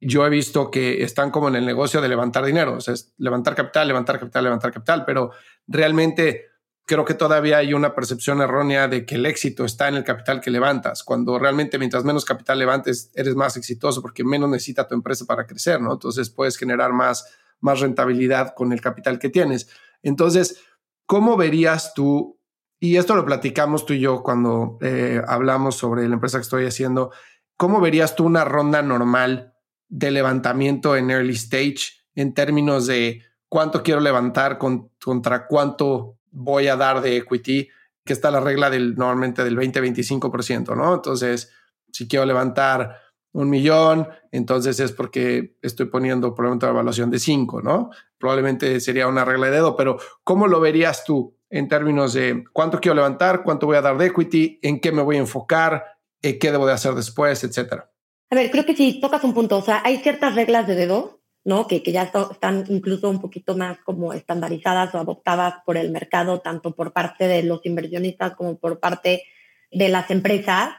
[0.00, 3.12] yo he visto que están como en el negocio de levantar dinero, o sea, es
[3.18, 5.32] levantar capital, levantar capital, levantar capital, pero
[5.66, 6.46] realmente
[6.86, 10.40] creo que todavía hay una percepción errónea de que el éxito está en el capital
[10.40, 14.94] que levantas, cuando realmente mientras menos capital levantes, eres más exitoso porque menos necesita tu
[14.94, 15.94] empresa para crecer, ¿no?
[15.94, 19.68] Entonces puedes generar más, más rentabilidad con el capital que tienes.
[20.04, 20.62] Entonces,
[21.04, 22.37] ¿cómo verías tú
[22.80, 26.66] y esto lo platicamos tú y yo cuando eh, hablamos sobre la empresa que estoy
[26.66, 27.10] haciendo.
[27.56, 29.54] ¿Cómo verías tú una ronda normal
[29.88, 36.76] de levantamiento en early stage en términos de cuánto quiero levantar contra cuánto voy a
[36.76, 37.68] dar de equity?
[38.04, 40.94] Que está la regla del normalmente del 20-25%, ¿no?
[40.94, 41.52] Entonces,
[41.92, 43.00] si quiero levantar
[43.32, 47.90] un millón, entonces es porque estoy poniendo probablemente una evaluación de 5, ¿no?
[48.18, 51.38] Probablemente sería una regla de dedo, pero ¿cómo lo verías tú?
[51.50, 55.02] en términos de cuánto quiero levantar, cuánto voy a dar de equity, en qué me
[55.02, 55.84] voy a enfocar,
[56.22, 57.90] eh, qué debo de hacer después, etcétera.
[58.30, 61.20] A ver, creo que si tocas un punto, o sea, hay ciertas reglas de dedo,
[61.44, 61.66] ¿no?
[61.66, 66.40] Que, que ya están incluso un poquito más como estandarizadas o adoptadas por el mercado,
[66.40, 69.22] tanto por parte de los inversionistas como por parte
[69.70, 70.70] de las empresas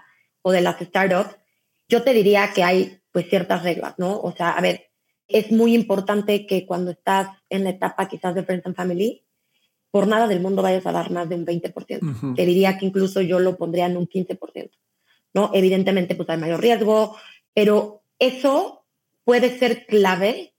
[0.43, 1.37] o de las startups.
[1.89, 4.19] Yo te diría que hay pues ciertas reglas, ¿no?
[4.21, 4.91] O sea, a ver,
[5.27, 9.25] es muy importante que cuando estás en la etapa quizás de Friends and Family,
[9.91, 12.35] por nada del mundo vayas a dar más de un 20%.
[12.35, 14.69] Te diría que incluso yo lo pondría en un 15%.
[15.33, 15.51] ¿no?
[15.53, 17.15] Evidentemente, pues hay mayor riesgo,
[17.53, 18.85] pero eso
[19.23, 20.53] puede ser clave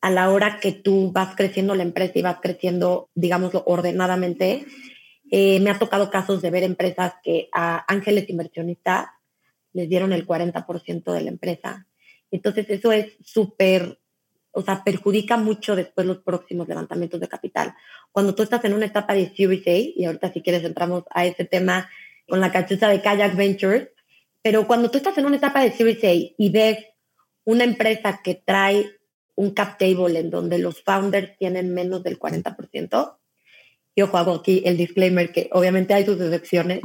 [0.00, 4.66] a la hora que tú vas creciendo la empresa y vas creciendo, digámoslo, ordenadamente.
[5.30, 9.06] Eh, me ha tocado casos de ver empresas que a ángeles inversionistas
[9.74, 11.86] les dieron el 40% de la empresa.
[12.30, 13.98] Entonces, eso es súper
[14.54, 17.74] o sea, perjudica mucho después los próximos levantamientos de capital.
[18.12, 21.26] Cuando tú estás en una etapa de Series A, y ahorita si quieres entramos a
[21.26, 21.90] ese tema
[22.28, 23.88] con la cachuza de Kayak Ventures,
[24.42, 26.78] pero cuando tú estás en una etapa de Series A y ves
[27.44, 28.88] una empresa que trae
[29.34, 33.16] un cap table en donde los founders tienen menos del 40%,
[33.96, 36.80] yo juego aquí el disclaimer que obviamente hay sus excepciones,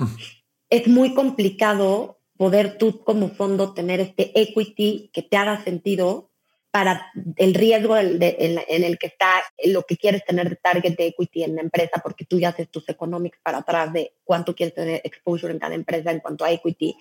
[0.71, 6.32] es muy complicado poder tú como fondo tener este equity que te haga sentido
[6.71, 9.30] para el riesgo en, el que está
[9.65, 12.69] lo que quieres tener de target de equity en la empresa, porque tú ya haces
[12.71, 16.52] tus economics para atrás de cuánto quieres tener exposure en cada empresa en cuanto a
[16.52, 16.95] equity,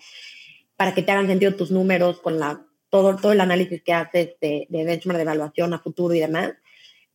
[0.75, 4.35] para que te hagan sentido tus números con la, todo, todo el análisis que haces
[4.41, 6.51] de, de benchmark, de evaluación a futuro y demás.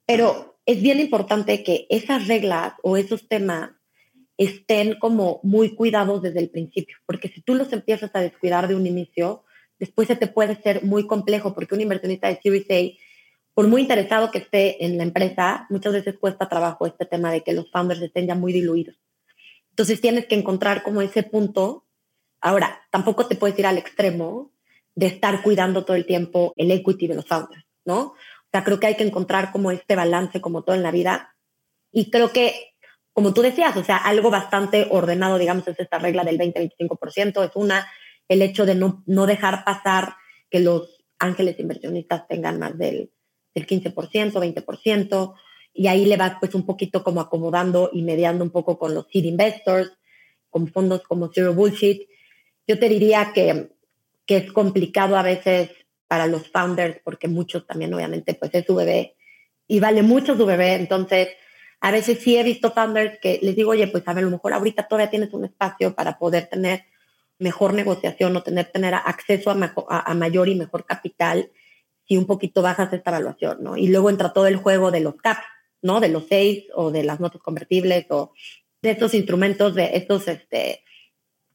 [0.06, 3.72] Pero es bien importante que esas reglas o esos temas
[4.36, 8.74] estén como muy cuidados desde el principio, porque si tú los empiezas a descuidar de
[8.74, 9.44] un inicio,
[9.78, 12.98] después se te puede ser muy complejo, porque un inversionista de Series A,
[13.54, 17.42] por muy interesado que esté en la empresa, muchas veces cuesta trabajo este tema de
[17.42, 18.96] que los founders estén ya muy diluidos.
[19.70, 21.86] Entonces tienes que encontrar como ese punto.
[22.40, 24.52] Ahora, tampoco te puedes ir al extremo
[24.94, 27.98] de estar cuidando todo el tiempo el equity de los founders, ¿no?
[28.00, 28.16] O
[28.52, 31.36] sea, creo que hay que encontrar como este balance, como todo en la vida.
[31.90, 32.73] Y creo que
[33.14, 37.52] como tú decías, o sea, algo bastante ordenado, digamos, es esta regla del 20-25%, es
[37.54, 37.86] una,
[38.28, 40.16] el hecho de no, no dejar pasar
[40.50, 43.12] que los ángeles inversionistas tengan más del,
[43.54, 45.34] del 15%, 20%,
[45.72, 49.06] y ahí le vas pues un poquito como acomodando y mediando un poco con los
[49.12, 49.92] seed investors,
[50.50, 52.08] con fondos como Zero Bullshit.
[52.66, 53.70] Yo te diría que,
[54.26, 55.70] que es complicado a veces
[56.08, 59.16] para los founders, porque muchos también obviamente pues es su bebé
[59.68, 61.28] y vale mucho su bebé, entonces
[61.84, 64.30] a veces sí he visto founders que les digo, oye, pues a ver, a lo
[64.30, 66.84] mejor ahorita todavía tienes un espacio para poder tener
[67.38, 71.50] mejor negociación o tener, tener acceso a, mayor y mejor capital
[72.08, 73.76] si un poquito bajas esta evaluación, ¿no?
[73.76, 75.44] Y luego entra todo el juego de los caps,
[75.82, 76.00] ¿no?
[76.00, 78.32] De los seis o de las notas convertibles o
[78.80, 80.84] de estos instrumentos, de estos, este,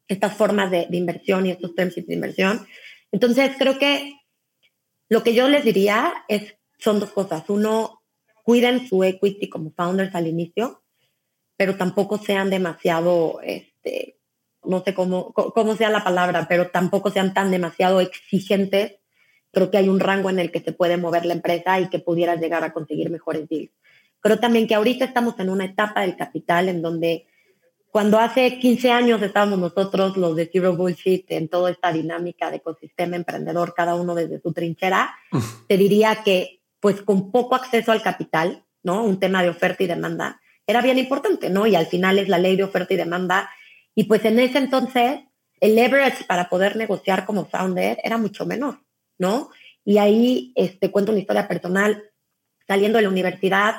[0.07, 2.67] estas formas de, de inversión y estos terms de inversión.
[3.11, 4.13] Entonces, creo que
[5.07, 7.49] lo que yo les diría es, son dos cosas.
[7.49, 7.98] Uno,
[8.49, 10.81] cuiden su equity como founders al inicio,
[11.55, 14.17] pero tampoco sean demasiado, este,
[14.63, 18.95] no sé cómo, cómo sea la palabra, pero tampoco sean tan demasiado exigentes.
[19.51, 21.99] Creo que hay un rango en el que se puede mover la empresa y que
[21.99, 23.69] pudieras llegar a conseguir mejores deals.
[24.19, 27.27] Creo también que ahorita estamos en una etapa del capital en donde
[27.91, 32.57] cuando hace 15 años estábamos nosotros, los de Zero Bullshit, en toda esta dinámica de
[32.57, 35.15] ecosistema emprendedor, cada uno desde su trinchera,
[35.67, 39.03] te diría que pues con poco acceso al capital, ¿no?
[39.03, 41.65] Un tema de oferta y demanda, era bien importante, ¿no?
[41.67, 43.49] Y al final es la ley de oferta y demanda.
[43.95, 45.21] Y pues en ese entonces,
[45.59, 48.79] el leverage para poder negociar como founder era mucho menor,
[49.17, 49.49] ¿no?
[49.83, 52.03] Y ahí este, cuento una historia personal,
[52.67, 53.77] saliendo de la universidad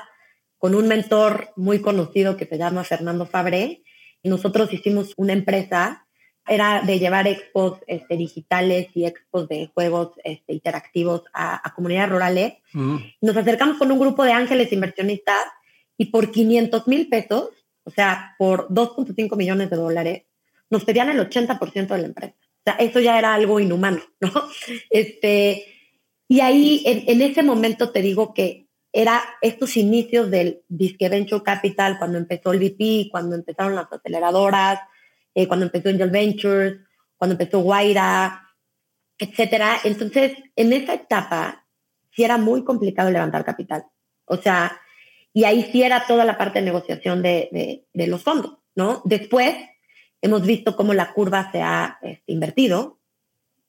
[0.59, 3.83] con un mentor muy conocido que se llama Fernando Fabre,
[4.23, 6.07] y nosotros hicimos una empresa
[6.51, 12.55] era de llevar expos este, digitales y expos de juegos este, interactivos a, comunidades rurales.
[12.73, 15.45] Nos acercamos con un grupo de ángeles inversionistas
[15.97, 17.51] y por 500 mil pesos,
[17.85, 20.23] o sea, por 2.5 millones de dólares,
[20.71, 22.35] nos pedían el 80% de la empresa.
[22.35, 24.33] O sea, eso ya era algo inhumano, ¿no?
[24.91, 25.67] Este,
[26.27, 31.45] y ahí, en, en ese momento te digo que era estos inicios del Disque Venture
[31.45, 34.81] Capital, cuando empezó el VP, cuando empezaron las aceleradoras,
[35.35, 36.79] eh, cuando empezó Angel Ventures,
[37.17, 38.49] cuando empezó Guaira,
[39.19, 39.79] etcétera.
[39.85, 41.67] Entonces, en esa etapa
[42.11, 43.85] sí era muy complicado levantar capital.
[44.25, 44.81] O sea,
[45.33, 49.03] y ahí sí era toda la parte de negociación de, de, los fondos, ¿no?
[49.05, 49.55] Después
[50.23, 52.99] hemos visto cómo la curva se ha este, invertido,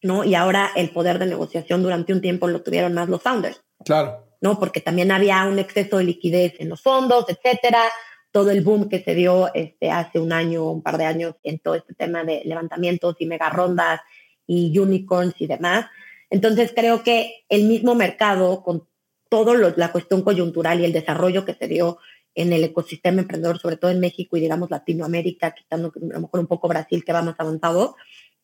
[0.02, 0.24] ¿no?
[0.24, 3.62] Y ahora el poder de negociación durante un tiempo lo tuvieron más los founders.
[3.86, 4.28] Claro.
[4.41, 4.58] ¿No?
[4.60, 7.84] Porque también había un exceso de liquidez en los fondos, etcétera
[8.32, 11.60] todo el boom que se dio este, hace un año, un par de años en
[11.60, 14.02] todo este tema de levantamientos y mega rondas
[14.48, 15.86] y unicorns y demás.
[16.30, 18.88] Entonces creo que el mismo mercado, con
[19.30, 22.00] toda la cuestión coyuntural y el desarrollo que se dio
[22.34, 26.39] en el ecosistema emprendedor, sobre todo en México y digamos Latinoamérica, quitando a lo mejor
[26.39, 27.96] un poco Brasil que va más avanzado,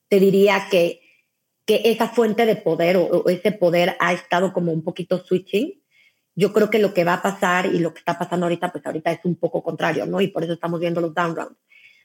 [0.10, 1.02] te diría que,
[1.66, 5.82] que esa fuente de poder o ese poder ha estado como un poquito switching
[6.38, 8.86] yo creo que lo que va a pasar y lo que está pasando ahorita, pues
[8.86, 10.22] ahorita es un poco contrario, ¿no?
[10.22, 11.58] Y por eso estamos viendo los down rounds.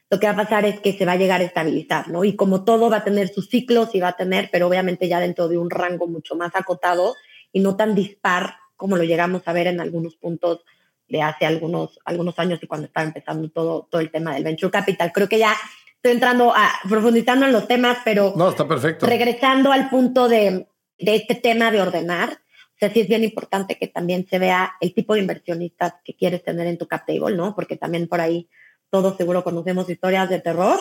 [0.09, 2.23] Lo que va a pasar es que se va a llegar a estabilizar, ¿no?
[2.23, 5.19] Y como todo va a tener sus ciclos y va a tener, pero obviamente ya
[5.19, 7.15] dentro de un rango mucho más acotado
[7.51, 10.65] y no tan dispar como lo llegamos a ver en algunos puntos
[11.07, 14.71] de hace algunos, algunos años y cuando estaba empezando todo, todo el tema del venture
[14.71, 15.11] capital.
[15.13, 15.55] Creo que ya
[15.95, 19.05] estoy entrando a profundizando en los temas, pero no, está perfecto.
[19.05, 20.67] regresando al punto de,
[20.97, 22.39] de este tema de ordenar,
[22.83, 26.43] sea, sí es bien importante que también se vea el tipo de inversionistas que quieres
[26.43, 27.55] tener en tu cap table, ¿no?
[27.55, 28.49] Porque también por ahí
[28.89, 30.79] todos seguro conocemos historias de terror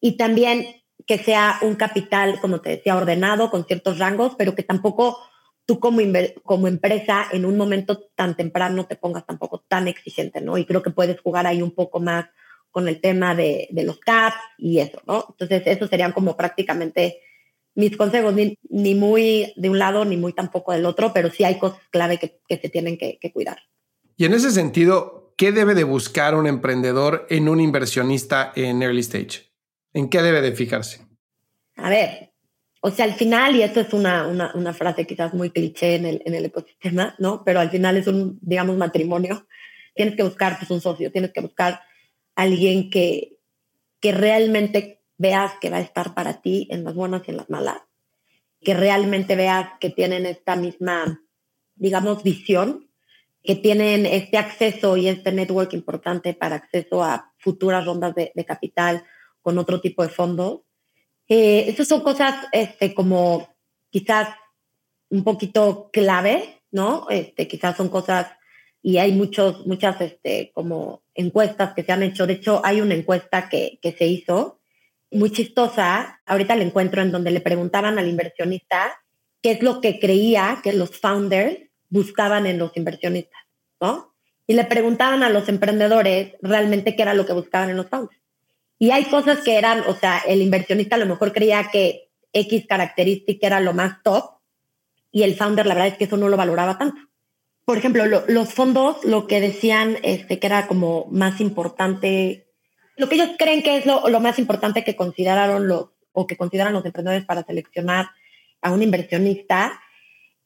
[0.00, 0.66] y también
[1.06, 5.18] que sea un capital, como te decía, ordenado con ciertos rangos, pero que tampoco
[5.66, 6.00] tú como,
[6.44, 10.58] como empresa en un momento tan temprano te pongas tampoco tan exigente, ¿no?
[10.58, 12.26] Y creo que puedes jugar ahí un poco más
[12.70, 15.26] con el tema de, de los caps y eso, ¿no?
[15.30, 17.20] Entonces, esos serían como prácticamente
[17.74, 21.44] mis consejos, ni, ni, muy de un lado ni muy tampoco del otro, pero sí
[21.44, 23.58] hay cosas clave que, que se tienen que, que cuidar.
[24.16, 29.00] Y en ese sentido, ¿qué debe de buscar un emprendedor en un inversionista en early
[29.00, 29.52] stage?
[29.94, 31.00] ¿En qué debe de fijarse?
[31.76, 32.32] A ver,
[32.80, 36.06] o sea, al final, y esto es una, una, una frase quizás muy cliché en
[36.06, 37.44] el, en el, ecosistema, ¿no?
[37.44, 39.46] Pero al final es un, digamos, matrimonio.
[39.94, 41.80] Tienes que buscar pues, un socio, tienes que buscar
[42.34, 43.38] alguien que,
[44.00, 47.48] que realmente veas que va a estar para ti en las buenas y en las
[47.48, 47.78] malas,
[48.60, 51.22] que realmente veas que tienen esta misma,
[51.76, 52.90] digamos, visión,
[53.42, 58.44] que tienen este acceso y este network importante para acceso a futuras rondas de, de
[58.44, 59.04] capital
[59.40, 60.60] con otro tipo de fondos.
[61.28, 63.48] Eh, esas son cosas este, como
[63.90, 64.28] quizás
[65.08, 67.06] un poquito clave, ¿no?
[67.10, 68.26] Este, quizás son cosas
[68.82, 72.26] y hay muchos, muchas este, como encuestas que se han hecho.
[72.26, 74.61] De hecho, hay una encuesta que, que se hizo
[75.12, 76.20] muy chistosa.
[76.26, 79.00] Ahorita la encuentro en donde le preguntaban al inversionista
[79.42, 83.40] qué es lo que creía que los founders buscaban en los inversionistas,
[83.80, 84.14] ¿no?
[84.46, 88.18] Y le preguntaban a los emprendedores realmente qué era lo que buscaban en los founders.
[88.78, 92.66] Y hay cosas que eran, o sea, el inversionista a lo mejor creía que X
[92.66, 94.38] característica era lo más top
[95.12, 97.00] y el founder la verdad es que eso no lo valoraba tanto.
[97.64, 102.48] Por ejemplo, los fondos, lo que decían este, que era como más importante,
[102.96, 106.36] lo que ellos creen que es lo, lo más importante que consideraron los, o que
[106.36, 108.10] consideran los emprendedores para seleccionar
[108.60, 109.80] a un inversionista,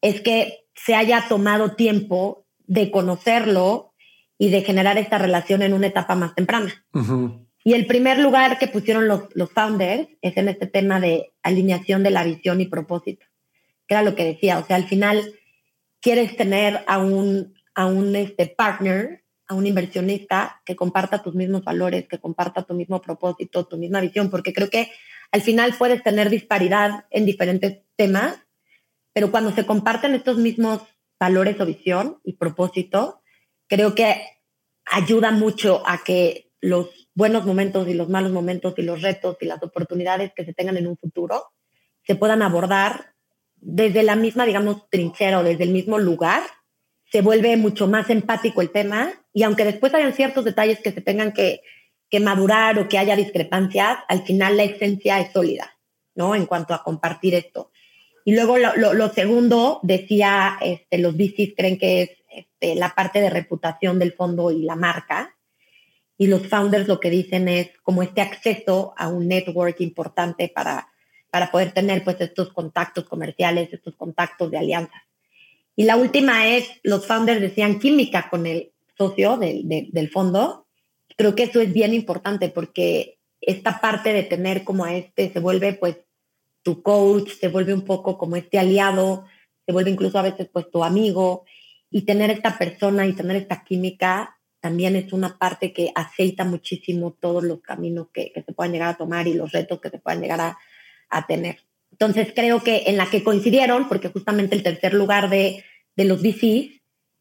[0.00, 3.94] es que se haya tomado tiempo de conocerlo
[4.38, 6.84] y de generar esta relación en una etapa más temprana.
[7.64, 12.02] Y el primer lugar que pusieron los, los founders es en este tema de alineación
[12.02, 13.26] de la visión y propósito,
[13.88, 15.34] que era lo que decía, o sea, al final
[16.00, 21.64] quieres tener a un, a un este, partner, a un inversionista que comparta tus mismos
[21.64, 24.90] valores, que comparta tu mismo propósito, tu misma visión, porque creo que
[25.30, 28.38] al final puedes tener disparidad en diferentes temas,
[29.12, 30.82] pero cuando se comparten estos mismos
[31.18, 33.22] valores o visión y propósito,
[33.68, 34.20] creo que
[34.84, 39.46] ayuda mucho a que los buenos momentos y los malos momentos y los retos y
[39.46, 41.44] las oportunidades que se tengan en un futuro
[42.04, 43.14] se puedan abordar
[43.56, 46.42] desde la misma, digamos, trinchera o desde el mismo lugar,
[47.10, 51.02] se vuelve mucho más empático el tema y aunque después hayan ciertos detalles que se
[51.02, 51.60] tengan que,
[52.08, 55.76] que madurar o que haya discrepancias, al final la esencia es sólida,
[56.14, 56.34] ¿no?
[56.34, 57.70] En cuanto a compartir esto.
[58.24, 62.94] Y luego lo, lo, lo segundo, decía, este, los VCs creen que es este, la
[62.94, 65.36] parte de reputación del fondo y la marca
[66.16, 70.88] y los founders lo que dicen es como este acceso a un network importante para,
[71.30, 75.02] para poder tener pues estos contactos comerciales, estos contactos de alianzas.
[75.76, 80.66] Y la última es, los founders decían química con el socio del, del fondo.
[81.16, 85.40] Creo que eso es bien importante porque esta parte de tener como a este se
[85.40, 85.96] vuelve pues
[86.62, 89.26] tu coach, se vuelve un poco como este aliado,
[89.64, 91.44] se vuelve incluso a veces pues tu amigo
[91.90, 97.16] y tener esta persona y tener esta química también es una parte que aceita muchísimo
[97.20, 100.20] todos los caminos que, se puedan llegar a tomar y los retos que se puedan
[100.20, 101.60] llegar a, tener.
[101.92, 105.62] Entonces creo que en la que coincidieron, porque justamente el tercer lugar de,
[105.94, 106.75] los VCs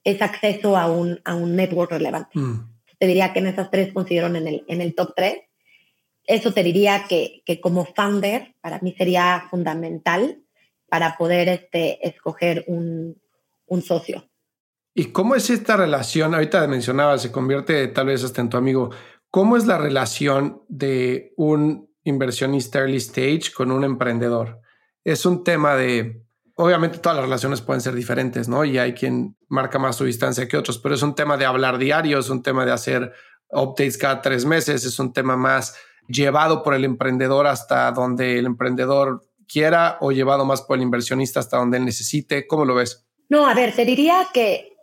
[0.05, 2.39] es acceso a un, a un network relevante.
[2.39, 2.69] Mm.
[2.97, 5.39] Te diría que en esas tres coincidieron en el, en el top tres.
[6.23, 10.41] Eso te diría que, que como founder para mí sería fundamental
[10.87, 13.19] para poder este, escoger un,
[13.65, 14.29] un socio.
[14.93, 16.33] ¿Y cómo es esta relación?
[16.33, 18.91] Ahorita mencionaba, se convierte tal vez hasta en tu amigo.
[19.29, 24.61] ¿Cómo es la relación de un inversionista early stage con un emprendedor?
[25.03, 26.24] Es un tema de,
[26.55, 28.65] obviamente todas las relaciones pueden ser diferentes, ¿no?
[28.65, 31.77] Y hay quien marca más su distancia que otros, pero es un tema de hablar
[31.77, 33.13] diario, es un tema de hacer
[33.49, 35.75] updates cada tres meses, es un tema más
[36.07, 41.39] llevado por el emprendedor hasta donde el emprendedor quiera o llevado más por el inversionista
[41.39, 42.47] hasta donde él necesite.
[42.47, 43.05] ¿Cómo lo ves?
[43.29, 44.75] No, a ver, te diría que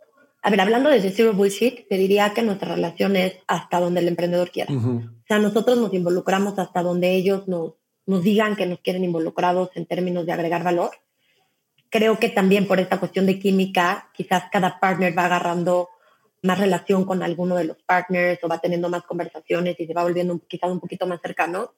[0.45, 4.09] a ver, hablando desde Zero Bullshit, te diría que nuestra relación es hasta donde el
[4.09, 4.73] emprendedor quiera.
[4.73, 9.69] O sea, nosotros nos involucramos hasta donde ellos nos, nos digan que nos quieren involucrados
[9.75, 10.91] en términos de agregar valor.
[11.93, 15.89] Creo que también por esta cuestión de química, quizás cada partner va agarrando
[16.41, 20.01] más relación con alguno de los partners o va teniendo más conversaciones y se va
[20.01, 21.75] volviendo quizás un poquito más cercano.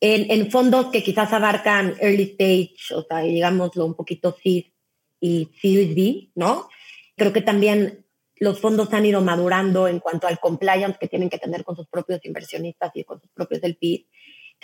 [0.00, 4.72] En, en, fondos que quizás abarcan early stage, o sea, digámoslo un poquito C
[5.20, 6.70] y Series B, ¿no?
[7.14, 8.06] Creo que también
[8.36, 11.86] los fondos han ido madurando en cuanto al compliance que tienen que tener con sus
[11.88, 14.06] propios inversionistas y con sus propios LPs.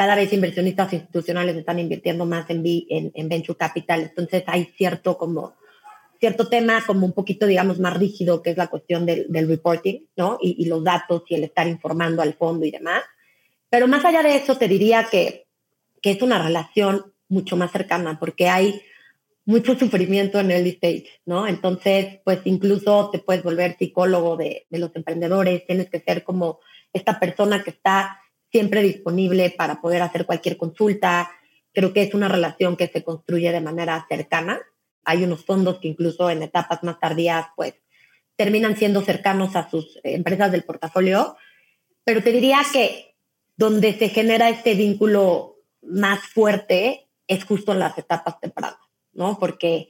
[0.00, 5.56] Cada vez inversionistas institucionales están invirtiendo más en, en, venture capital, entonces hay cierto como
[6.18, 10.06] cierto tema como un poquito, digamos, más rígido, que es la cuestión del, del reporting,
[10.16, 10.38] ¿no?
[10.40, 13.02] Y, y, los datos y el estar informando al fondo y demás.
[13.68, 15.46] Pero más allá de eso, te diría que,
[16.00, 18.80] que es una relación mucho más cercana, porque hay
[19.44, 21.46] mucho sufrimiento en el stage, ¿no?
[21.46, 26.60] Entonces, pues incluso te puedes volver psicólogo de, de, los emprendedores, tienes que ser como
[26.90, 28.19] esta persona que está
[28.50, 31.30] siempre disponible para poder hacer cualquier consulta.
[31.72, 34.60] Creo que es una relación que se construye de manera cercana.
[35.04, 37.74] Hay unos fondos que incluso en etapas más tardías, pues,
[38.36, 41.36] terminan siendo cercanos a sus empresas del portafolio.
[42.04, 43.14] Pero te diría que
[43.56, 48.78] donde se genera este vínculo más fuerte es justo en las etapas tempranas.
[49.12, 49.38] ¿no?
[49.38, 49.88] Porque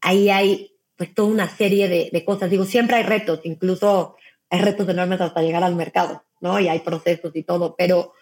[0.00, 2.50] ahí hay pues toda una serie de, cosas.
[2.50, 4.16] Digo, siempre hay retos, incluso
[4.50, 6.58] hay retos enormes hasta llegar al mercado, ¿no?
[6.58, 8.12] Y hay procesos y todo, pero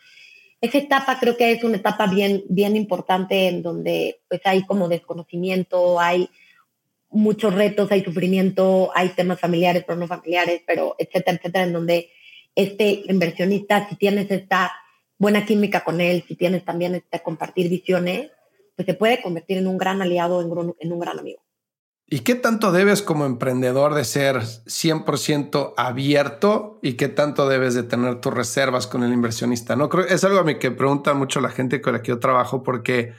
[0.60, 4.88] esa etapa creo que es una etapa bien, bien importante en donde pues hay como
[4.88, 6.28] desconocimiento, hay
[7.10, 12.10] muchos retos, hay sufrimiento, hay temas familiares, pero no familiares, pero etcétera, etcétera, en donde
[12.54, 14.72] este inversionista, si tienes esta
[15.16, 18.30] buena química con él, si tienes también este compartir visiones,
[18.76, 21.40] pues se puede convertir en un gran aliado, en un, en un gran amigo.
[22.10, 27.82] ¿Y qué tanto debes como emprendedor de ser 100% abierto y qué tanto debes de
[27.82, 29.76] tener tus reservas con el inversionista?
[29.76, 32.18] No creo es algo a mí que pregunta mucho la gente con la que yo
[32.18, 33.12] trabajo porque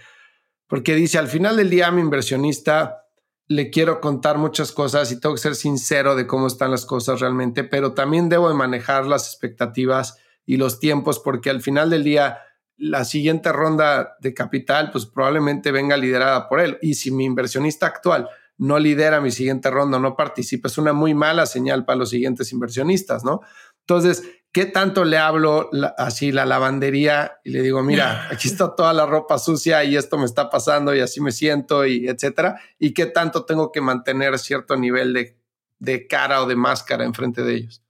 [0.68, 3.06] porque dice al final del día a mi inversionista
[3.46, 7.20] le quiero contar muchas cosas y tengo que ser sincero de cómo están las cosas
[7.20, 10.18] realmente, pero también debo de manejar las expectativas
[10.48, 12.40] y los tiempos porque al final del día
[12.78, 16.78] la siguiente ronda de capital, pues probablemente venga liderada por él.
[16.82, 18.30] Y si mi inversionista actual
[18.60, 22.51] no lidera mi siguiente ronda, no participa, es una muy mala señal para los siguientes
[22.51, 23.41] inversionistas, ¿no?
[23.80, 28.93] Entonces, ¿qué tanto le hablo así la lavandería y le digo, mira, aquí está toda
[28.93, 32.60] la ropa sucia y esto me está pasando y así me siento y etcétera?
[32.78, 35.38] ¿Y qué tanto tengo que mantener cierto nivel de,
[35.80, 37.82] de cara o de máscara enfrente de ellos?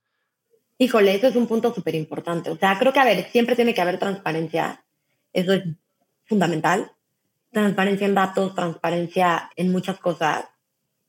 [0.78, 2.48] Híjole, eso es un punto súper importante.
[2.48, 4.84] O sea, creo que, a ver, siempre tiene que haber transparencia.
[5.32, 5.64] Eso es
[6.24, 6.92] fundamental.
[7.50, 10.46] Transparencia en datos, transparencia en muchas cosas.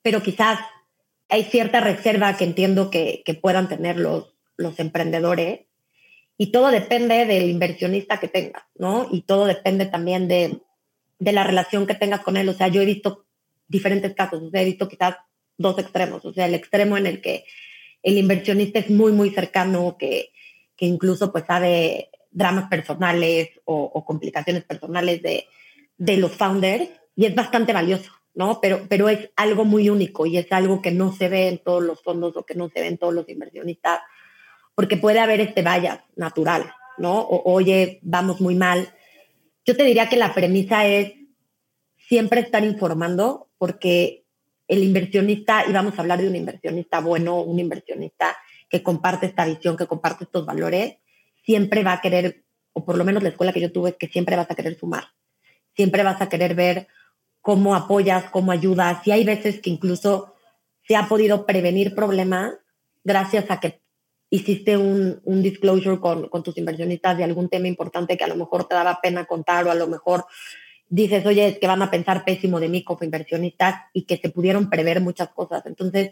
[0.01, 0.59] Pero quizás
[1.29, 4.33] hay cierta reserva que entiendo que, puedan tener los,
[4.77, 5.61] emprendedores.
[6.37, 9.07] Y todo depende del inversionista que tengas, ¿no?
[9.11, 10.61] Y todo depende también de,
[11.19, 12.49] la relación que tengas con él.
[12.49, 13.25] O sea, yo he visto
[13.67, 14.41] diferentes casos.
[14.41, 15.17] O sea, he visto quizás
[15.57, 16.25] dos extremos.
[16.25, 17.45] O sea, el extremo en el que
[18.01, 20.31] el inversionista es muy, muy cercano, que,
[20.75, 25.47] que incluso pues sabe dramas personales o, complicaciones personales de,
[26.17, 28.59] los founders y es bastante valioso, ¿no?
[28.61, 31.83] Pero, pero es algo muy único y es algo que no se ve en todos
[31.83, 33.99] los fondos o que no se ve en todos los inversionistas,
[34.75, 37.19] porque puede haber este vaya natural, ¿no?
[37.19, 38.93] O, oye, vamos muy mal.
[39.65, 41.13] Yo te diría que la premisa es
[41.97, 44.25] siempre estar informando porque
[44.67, 48.37] el inversionista, y vamos a hablar de un inversionista bueno, un inversionista
[48.69, 50.95] que comparte esta visión, que comparte estos valores,
[51.43, 54.37] siempre va a querer, o por lo menos la escuela que yo tuve que siempre
[54.37, 55.09] vas a querer sumar,
[55.75, 56.87] siempre vas a querer ver
[57.41, 60.35] cómo apoyas, cómo ayudas, y hay veces que incluso
[60.87, 62.53] se ha podido prevenir problemas
[63.03, 63.81] gracias a que
[64.29, 68.35] hiciste un, un disclosure con, con, tus inversionistas de algún tema importante que a lo
[68.35, 70.25] mejor te daba pena contar o a lo mejor
[70.87, 74.29] dices, oye, es que van a pensar pésimo de mí como inversionistas y que se
[74.29, 75.65] pudieron prever muchas cosas.
[75.65, 76.11] Entonces,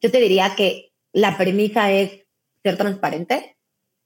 [0.00, 2.26] yo te diría que la premisa es
[2.62, 3.56] ser transparente,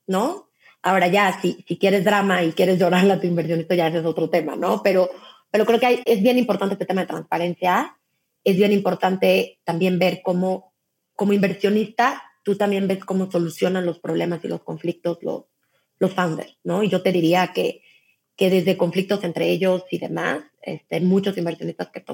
[0.07, 0.51] ¿no?
[0.83, 4.05] Ahora ya, si, si quieres drama y quieres llorarle a tu inversionista, ya ese es
[4.05, 4.83] otro tema, ¿no?
[4.83, 5.11] Pero,
[5.55, 7.97] pero creo que es bien importante este tema de transparencia.
[8.43, 10.73] Es bien importante también ver cómo,
[11.15, 15.45] como inversionista, tú también ves cómo solucionan los problemas y los conflictos los,
[16.01, 16.83] los founders, ¿no?
[16.83, 17.83] Y yo te diría que
[18.35, 22.05] que desde conflictos entre ellos y demás, este, muchos inversionistas que,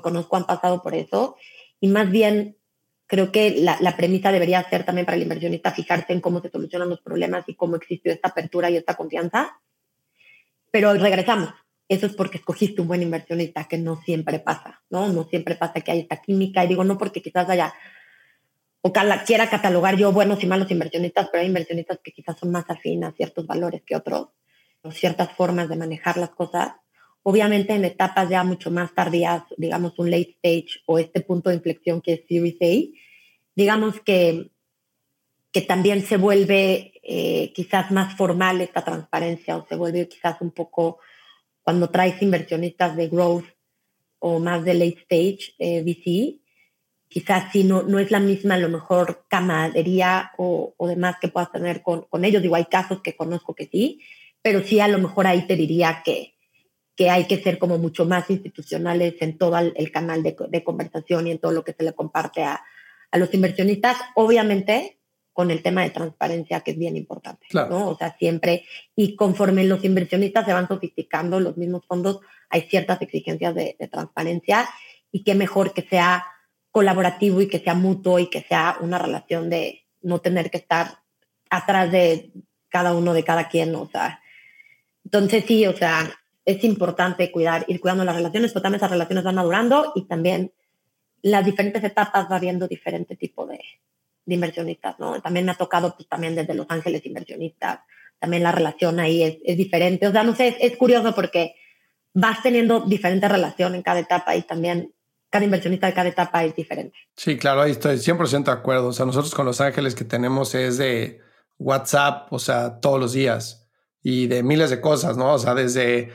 [0.00, 1.36] conozco han pasado por eso
[1.78, 2.56] y más bien
[3.06, 6.50] creo que la, la, premisa debería ser también para el inversionista fijarse en cómo se
[6.50, 9.60] solucionan los problemas y cómo existió esta apertura y esta confianza.
[10.72, 11.52] Pero regresamos.
[11.90, 15.12] Eso es porque escogiste un buen inversionista, que no siempre pasa, ¿no?
[15.12, 16.64] No siempre pasa que hay esta química.
[16.64, 17.74] Y digo, no porque quizás haya,
[18.80, 18.92] o
[19.26, 23.08] quiera catalogar yo buenos y malos inversionistas, pero hay inversionistas que quizás son más afines
[23.08, 24.28] a ciertos valores que otros
[24.92, 26.74] ciertas formas de manejar las cosas.
[27.24, 31.56] Obviamente en etapas ya mucho más tardías, digamos un late stage o este punto de
[31.56, 32.90] inflexión que es Series
[33.56, 34.52] digamos que,
[35.50, 40.52] que también se vuelve eh, quizás más formal esta transparencia o se vuelve quizás un
[40.52, 41.00] poco
[41.70, 43.44] cuando traes inversionistas de growth
[44.18, 46.40] o más de late stage eh, VC,
[47.06, 51.28] quizás si no, no es la misma a lo mejor camaradería o, o demás que
[51.28, 52.42] puedas tener con, con ellos.
[52.42, 54.00] Digo, hay casos que conozco que sí,
[54.42, 56.34] pero sí a lo mejor ahí te diría que,
[56.96, 61.28] que hay que ser como mucho más institucionales en todo el canal de, de conversación
[61.28, 62.64] y en todo lo que se le comparte a,
[63.12, 63.96] a los inversionistas.
[64.16, 64.98] Obviamente,
[65.32, 67.88] con el tema de transparencia, que es bien importante, ¿no?
[67.88, 68.64] O sea, siempre,
[68.96, 74.68] y conforme los inversionistas se van sofisticando, los mismos fondos, hay ciertas exigencias de, transparencia
[75.12, 76.26] y qué mejor que sea
[76.70, 80.98] colaborativo y que sea mutuo y que sea una relación de no tener que estar
[81.48, 82.32] atrás de
[82.68, 84.20] cada uno de cada quien, o sea.
[85.04, 86.10] Entonces sí, o sea,
[86.44, 90.52] es importante cuidar, ir cuidando las relaciones, pero también esas relaciones van madurando y también
[91.22, 93.60] las diferentes etapas va viendo diferente tipo de,
[94.24, 95.20] de inversionistas, ¿no?
[95.20, 97.80] También me ha tocado, pues también desde Los Ángeles inversionistas,
[98.18, 100.06] también la relación ahí es, es diferente.
[100.06, 101.56] O sea, no sé, es, curioso porque
[102.12, 104.94] vas teniendo diferente relación en cada etapa y también
[105.30, 106.98] cada inversionista de cada etapa es diferente.
[107.16, 108.88] Sí, claro, ahí estoy 100% de acuerdo.
[108.88, 111.20] O sea, nosotros con Los Ángeles que tenemos es de
[111.58, 113.68] WhatsApp, o sea, todos los días
[114.02, 115.34] y de miles de cosas, ¿no?
[115.34, 116.10] O sea, desde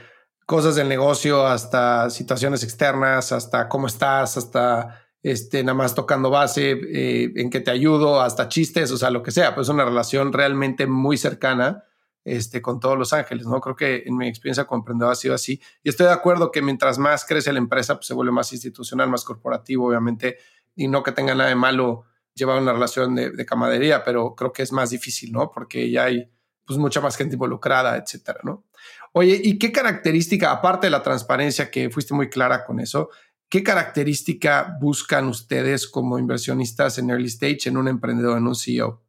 [0.46, 6.70] cosas del negocio hasta situaciones externas, hasta cómo estás, hasta este, nada más tocando base,
[6.72, 9.84] eh, en que te ayudo, hasta chistes, o sea, lo que sea, pues es una
[9.84, 11.84] relación realmente muy cercana
[12.24, 13.60] este, con todos los ángeles, ¿no?
[13.60, 15.60] Creo que en mi experiencia emprendedor ha sido así.
[15.82, 19.10] Y estoy de acuerdo que mientras más crece la empresa, pues se vuelve más institucional,
[19.10, 20.38] más corporativo, obviamente,
[20.76, 22.04] y no que tenga nada de malo
[22.36, 25.50] llevar una relación de, de camadería, pero creo que es más difícil, ¿no?
[25.50, 26.30] Porque ya hay
[26.68, 28.66] pues mucha más gente involucrada, etcétera, ¿no?
[29.12, 33.10] Oye, ¿y qué característica, aparte de la transparencia, que fuiste muy clara con eso,
[33.50, 39.04] ¿Qué característica buscan ustedes como inversionistas en early stage en un emprendedor, en un CEO?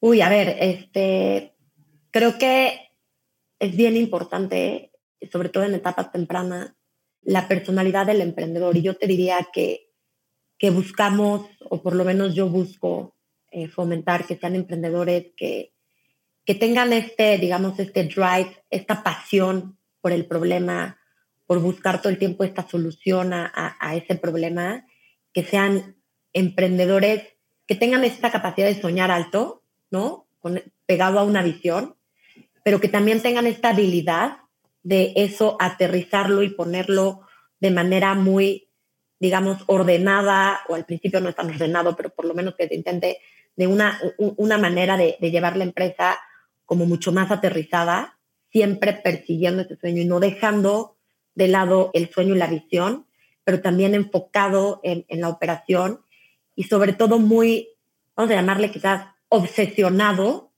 [0.00, 1.56] Uy, a ver, este,
[2.10, 2.92] creo que
[3.58, 4.92] es bien importante,
[5.32, 6.74] sobre todo en etapas tempranas,
[7.22, 8.76] la personalidad del emprendedor.
[8.76, 9.92] Y yo te diría que,
[10.56, 13.16] que buscamos, o por lo menos yo busco
[13.50, 15.74] eh, fomentar que sean emprendedores que,
[16.44, 20.98] que tengan este, digamos, este drive, esta pasión por el problema,
[21.48, 24.84] por buscar todo el tiempo esta solución a, ese problema,
[25.32, 25.96] que sean
[26.34, 27.22] emprendedores
[27.66, 30.26] que tengan esta capacidad de soñar alto, ¿no?
[30.84, 31.96] pegado a una visión,
[32.62, 34.40] pero que también tengan esta habilidad
[34.82, 37.22] de eso aterrizarlo y ponerlo
[37.60, 38.68] de manera muy,
[39.18, 42.74] digamos, ordenada, o al principio no es tan ordenado, pero por lo menos que se
[42.74, 43.20] intente
[43.56, 46.18] de una, una manera de, de llevar la empresa
[46.66, 48.18] como mucho más aterrizada,
[48.52, 50.97] siempre persiguiendo ese sueño y no dejando
[51.38, 53.06] de lado el sueño y la visión,
[53.44, 56.00] pero también enfocado en, la operación
[56.56, 57.68] y sobre todo muy,
[58.16, 60.50] vamos a llamarle quizás, obsesionado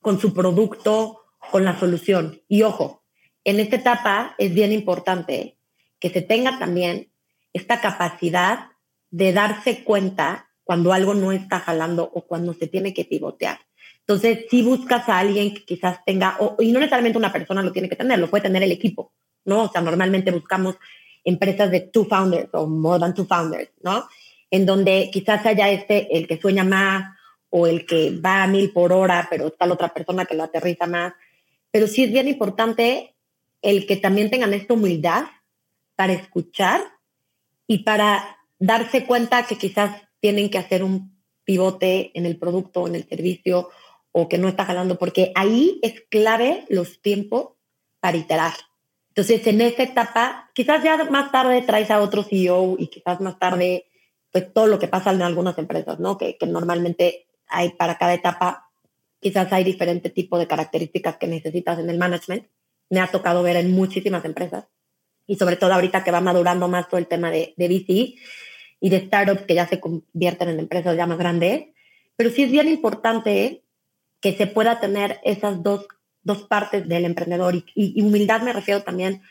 [0.00, 2.40] con su producto, con la solución.
[2.46, 3.02] Y ojo,
[3.42, 5.58] en esta etapa es bien importante
[5.98, 7.10] que se tenga también
[7.52, 8.68] esta capacidad
[9.10, 13.58] de darse cuenta cuando algo no está jalando o cuando se tiene que pivotear.
[14.00, 17.88] Entonces, si buscas a alguien que quizás tenga, y no necesariamente una persona lo tiene
[17.88, 19.12] que tener, lo puede tener el equipo,
[19.48, 19.64] ¿no?
[19.64, 20.76] O sea, normalmente buscamos
[21.24, 24.06] empresas de two founders o more than two founders, ¿no?
[24.50, 27.16] En donde quizás haya este, el que sueña más
[27.50, 30.44] o el que va a mil por hora, pero está la otra persona que lo
[30.44, 31.14] aterriza más.
[31.70, 33.14] Pero sí es bien importante
[33.62, 35.24] el que también tengan esta humildad
[35.96, 36.82] para escuchar
[37.66, 42.94] y para darse cuenta que quizás tienen que hacer un pivote en el producto, en
[42.94, 43.70] el servicio
[44.12, 47.54] o que no está jalando, porque ahí es clave los tiempos
[48.00, 48.52] para iterar.
[49.18, 53.36] Entonces, en esta etapa, quizás ya más tarde traes a otro CEO y quizás más
[53.36, 53.86] tarde,
[54.30, 56.16] pues todo lo que pasa en algunas empresas, ¿no?
[56.16, 58.70] Que, que normalmente hay para cada etapa,
[59.18, 62.46] quizás hay diferente tipo de características que necesitas en el management.
[62.90, 64.66] Me ha tocado ver en muchísimas empresas
[65.26, 68.14] y sobre todo ahorita que va madurando más todo el tema de, de VC
[68.78, 71.70] y de startups que ya se convierten en empresas ya más grandes.
[72.14, 73.64] Pero sí es bien importante
[74.20, 75.88] que se pueda tener esas dos
[76.28, 79.22] dos partes del emprendedor y, humildad me refiero también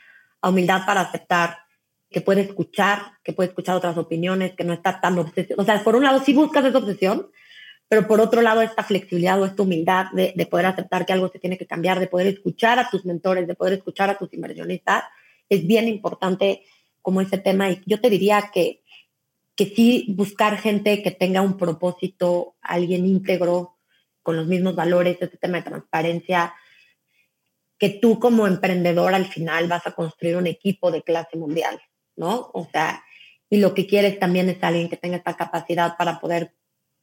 [0.41, 1.59] a humildad para aceptar
[2.09, 5.61] que puede escuchar, que puede escuchar otras opiniones, que no está tan obsesionado.
[5.61, 7.27] O sea, por un lado sí buscas esa obsesión,
[7.87, 11.29] pero por otro lado esta flexibilidad o esta humildad de, de, poder aceptar que algo
[11.29, 14.33] se tiene que cambiar, de poder escuchar a tus mentores, de poder escuchar a tus
[14.33, 15.03] inversionistas,
[15.49, 16.63] es bien importante
[17.01, 17.69] como ese tema.
[17.69, 18.81] Y yo te diría que,
[19.55, 23.77] que sí buscar gente que tenga un propósito, alguien íntegro,
[24.27, 26.53] con los mismos valores, este tema de transparencia,
[27.77, 31.79] que tú como emprendedor al final vas a construir un equipo de clase mundial,
[32.15, 32.49] ¿no?
[32.53, 33.03] O sea,
[33.49, 36.53] y lo que quieres también es alguien que tenga esta capacidad para poder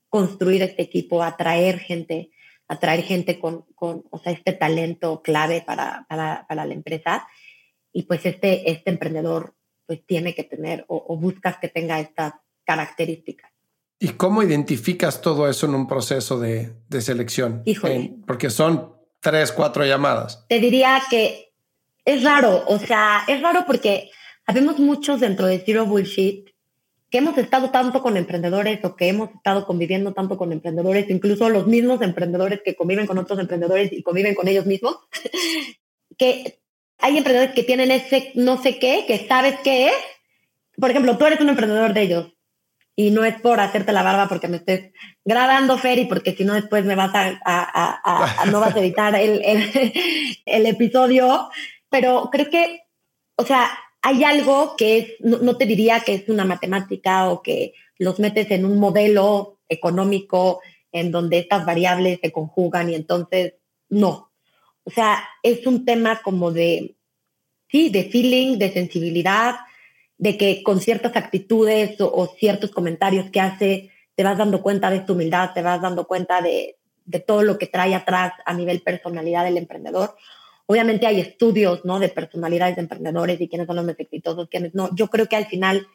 [0.09, 2.31] construir este equipo, atraer gente,
[2.68, 7.27] atraer gente con, con o sea, este talento clave para, para, para, la empresa.
[7.93, 9.55] Y pues este, este emprendedor
[9.87, 13.51] pues tiene que tener o, buscas que tenga estas características.
[13.99, 17.62] ¿Y cómo identificas todo eso en un proceso de, de selección?
[17.64, 18.14] Híjole.
[18.27, 18.93] porque son
[19.25, 20.45] tres, cuatro llamadas.
[20.49, 21.51] Te diría que
[22.05, 24.11] es raro, o sea, es raro porque
[24.47, 26.51] habemos muchos dentro de Zero Bullshit
[27.11, 31.49] que hemos estado tanto con emprendedores o que hemos estado conviviendo tanto con emprendedores, incluso
[31.49, 34.99] los mismos emprendedores que conviven con otros emprendedores y conviven con ellos mismos,
[36.18, 36.61] que
[36.99, 39.95] hay emprendedores que tienen ese no sé qué, que sabes qué es.
[40.79, 42.35] Por ejemplo, tú eres un emprendedor de ellos
[42.97, 44.92] y no es por hacerte la barba porque me estés
[45.24, 49.42] grabando, Fer, y porque si no después me vas a, no vas a editar el,
[50.45, 51.49] el, episodio,
[51.88, 52.82] pero creo que,
[53.36, 53.70] o sea,
[54.03, 58.51] hay algo que es, no, te diría que es una matemática o que los metes
[58.51, 60.61] en un modelo económico
[60.92, 63.55] en donde estas variables se conjugan y entonces
[63.88, 64.30] no.
[64.84, 66.97] O sea, es un tema como de,
[67.68, 69.57] sí, de feeling, de sensibilidad,
[70.19, 75.01] de que con ciertas actitudes o, ciertos comentarios que hace, te vas dando cuenta de
[75.01, 78.83] tu humildad, te vas dando cuenta de, de todo lo que trae atrás a nivel
[78.83, 80.17] personalidad del emprendedor.
[80.67, 81.99] Obviamente hay estudios, ¿no?
[81.99, 84.95] De personalidades de emprendedores y quiénes son los más exitosos, quiénes no.
[84.95, 85.87] Yo creo que al final,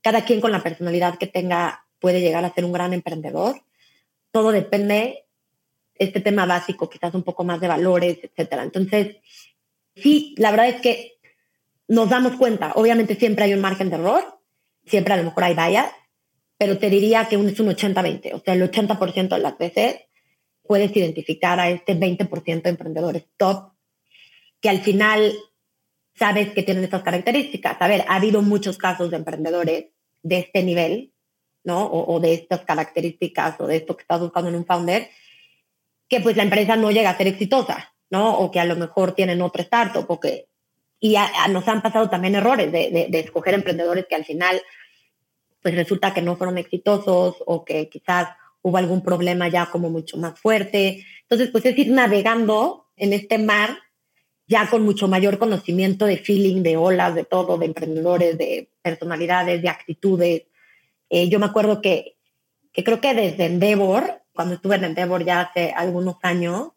[0.00, 3.60] cada quien con la personalidad que tenga puede llegar a ser un gran emprendedor.
[4.30, 5.26] Todo depende,
[5.98, 8.62] este tema básico, quizás un poco más de valores, etcétera.
[8.62, 9.16] Entonces,
[9.94, 11.15] sí, la verdad es que
[11.88, 12.72] nos damos cuenta.
[12.74, 14.40] Obviamente siempre hay un margen de error,
[14.84, 15.90] siempre a lo mejor hay vallas,
[16.58, 18.34] pero te diría que es un 80-20.
[18.34, 19.96] O sea, el 80% de las veces
[20.62, 23.72] puedes identificar a este 20% de emprendedores top
[24.60, 25.32] que al final
[26.14, 27.76] sabes que tienen estas características.
[27.80, 29.86] A ver, ha habido muchos casos de emprendedores
[30.22, 31.12] de este nivel,
[31.62, 31.86] ¿no?
[31.86, 35.10] O, de estas características o de esto que estás buscando en un founder,
[36.08, 38.38] que pues la empresa no llega a ser exitosa, ¿no?
[38.38, 40.48] O que a lo mejor tienen otro startup o que...
[41.06, 41.16] Y
[41.50, 44.60] nos han pasado también errores de, de escoger emprendedores que al final
[45.62, 48.30] pues resulta que no fueron exitosos o que quizás
[48.62, 51.04] hubo algún problema ya como mucho más fuerte.
[51.22, 53.78] Entonces, pues es ir navegando en este mar
[54.48, 59.62] ya con mucho mayor conocimiento de feeling, de olas, de todo, de emprendedores, de personalidades,
[59.62, 60.42] de actitudes.
[61.10, 62.16] Eh, yo me acuerdo que,
[62.72, 66.70] que creo que desde Endeavor, cuando estuve en Endeavor ya hace algunos años,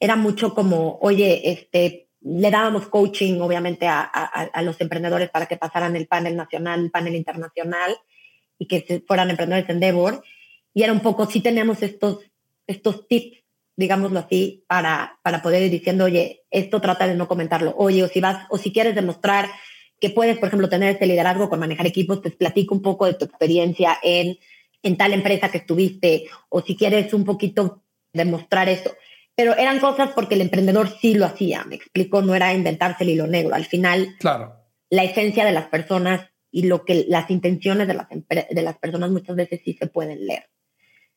[0.00, 5.56] era mucho como, oye, este, le dábamos coaching obviamente a, a, los emprendedores para que
[5.56, 7.96] pasaran el panel nacional, el panel internacional
[8.58, 10.22] y que fueran emprendedores en Endeavor.
[10.74, 12.18] Y era un poco, sí teníamos estos,
[12.66, 13.38] estos tips
[13.78, 17.74] digámoslo así, para, para poder ir diciendo, oye, esto trata de no comentarlo.
[17.78, 19.48] Oye, o si vas, o si quieres demostrar
[20.00, 23.14] que puedes, por ejemplo, tener este liderazgo con manejar equipos, pues platico un poco de
[23.14, 24.36] tu experiencia en,
[24.82, 28.90] en tal empresa que estuviste, o si quieres un poquito demostrar eso.
[29.38, 33.10] Pero eran cosas porque el emprendedor sí lo hacía, me explico, no era inventarse el
[33.10, 33.54] hilo negro.
[33.54, 34.56] Al final, claro.
[34.90, 39.12] la esencia de las personas y lo que las intenciones de las, de las personas
[39.12, 40.50] muchas veces sí se pueden leer.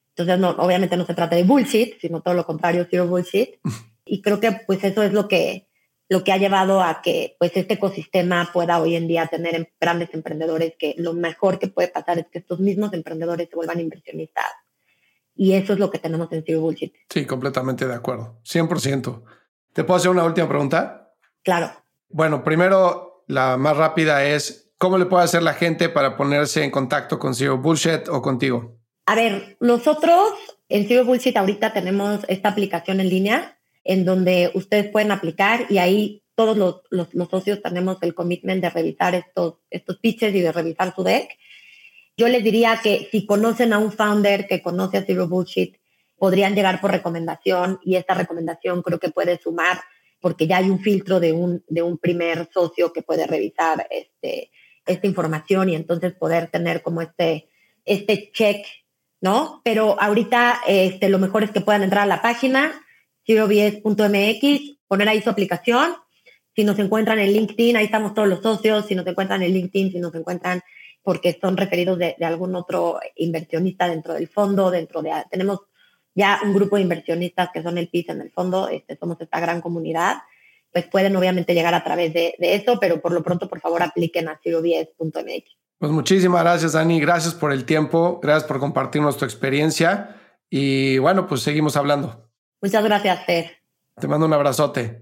[0.09, 3.55] Entonces, no, obviamente no se trata de bullshit, sino todo lo contrario, zero bullshit.
[4.05, 5.69] Y creo que pues eso es lo que,
[6.09, 9.65] lo que ha llevado a que pues este ecosistema pueda hoy en día tener em,
[9.79, 13.79] grandes emprendedores, que lo mejor que puede pasar es que estos mismos emprendedores se vuelvan
[13.79, 14.45] inversionistas.
[15.41, 16.93] Y eso es lo que tenemos en Zero Bullshit.
[17.09, 18.39] Sí, completamente de acuerdo.
[18.45, 19.23] 100%.
[19.73, 21.15] ¿Te puedo hacer una última pregunta?
[21.41, 21.71] Claro.
[22.09, 26.69] Bueno, primero, la más rápida es, ¿cómo le puede hacer la gente para ponerse en
[26.69, 28.77] contacto con Zero Bullshit o contigo?
[29.07, 30.29] A ver, nosotros
[30.69, 35.79] en Zero Bullshit ahorita tenemos esta aplicación en línea en donde ustedes pueden aplicar y
[35.79, 40.51] ahí todos los, los, socios tenemos el commitment de revisar estos, estos pitches y de
[40.51, 41.35] revisar su deck.
[42.17, 45.77] Yo les diría que si conocen a un founder que conoce a Zero Bullshit,
[46.17, 49.81] podrían llegar por recomendación y esta recomendación creo que puede sumar
[50.19, 54.51] porque ya hay un filtro de un, de un primer socio que puede revisar este,
[54.85, 57.49] esta información y entonces poder tener como este,
[57.85, 58.65] este check
[59.21, 59.61] ¿no?
[59.63, 62.73] Pero ahorita este, lo mejor es que puedan entrar a la página
[63.25, 65.93] zerobies.mx, poner ahí su aplicación.
[66.55, 68.87] Si nos encuentran en LinkedIn, ahí estamos todos los socios.
[68.87, 70.61] Si nos encuentran en LinkedIn, si nos encuentran
[71.03, 75.11] porque son referidos de, algún otro inversionista dentro del fondo, dentro de...
[75.29, 75.61] Tenemos
[76.13, 79.39] ya un grupo de inversionistas que son el PIS en el fondo, este, somos esta
[79.39, 80.17] gran comunidad,
[80.71, 83.81] pues pueden obviamente llegar a través de, de eso, pero por lo pronto, por favor,
[83.81, 85.61] apliquen a zerobies.mx.
[85.81, 86.99] Pues muchísimas gracias, Dani.
[86.99, 88.19] Gracias por el tiempo.
[88.21, 90.15] Gracias por compartirnos tu experiencia.
[90.47, 92.29] Y bueno, pues seguimos hablando.
[92.61, 93.63] Muchas gracias, Fer.
[93.99, 95.01] Te mando un abrazote.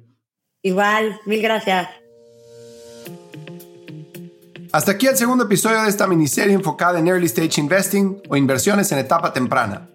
[0.61, 1.89] Igual, mil gracias.
[4.71, 8.91] Hasta aquí el segundo episodio de esta miniserie enfocada en Early Stage Investing o inversiones
[8.91, 9.89] en etapa temprana.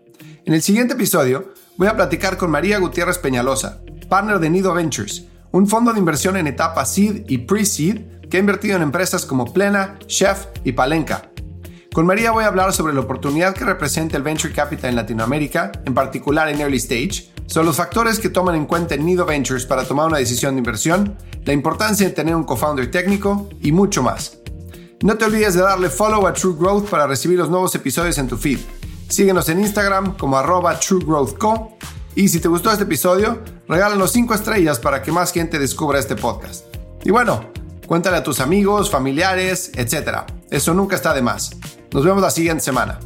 [0.44, 5.26] En el siguiente episodio voy a platicar con María Gutiérrez Peñalosa, partner de Nido Ventures,
[5.52, 9.52] un fondo de inversión en etapa seed y pre-seed que ha invertido en empresas como
[9.52, 11.30] Plena, Chef y Palenca.
[11.92, 15.70] Con María voy a hablar sobre la oportunidad que representa el Venture Capital en Latinoamérica,
[15.84, 19.66] en particular en Early Stage, sobre los factores que toman en cuenta en Nido Ventures
[19.66, 24.02] para tomar una decisión de inversión, la importancia de tener un co-founder técnico y mucho
[24.02, 24.38] más.
[25.02, 28.28] No te olvides de darle follow a True Growth para recibir los nuevos episodios en
[28.28, 28.58] tu feed.
[29.08, 31.76] Síguenos en Instagram como arroba truegrowthco.
[32.14, 36.16] Y si te gustó este episodio, regálanos 5 estrellas para que más gente descubra este
[36.16, 36.64] podcast.
[37.04, 37.50] Y bueno,
[37.86, 40.20] cuéntale a tus amigos, familiares, etc.
[40.50, 41.50] Eso nunca está de más.
[41.92, 42.98] Nos vemos la siguiente semana.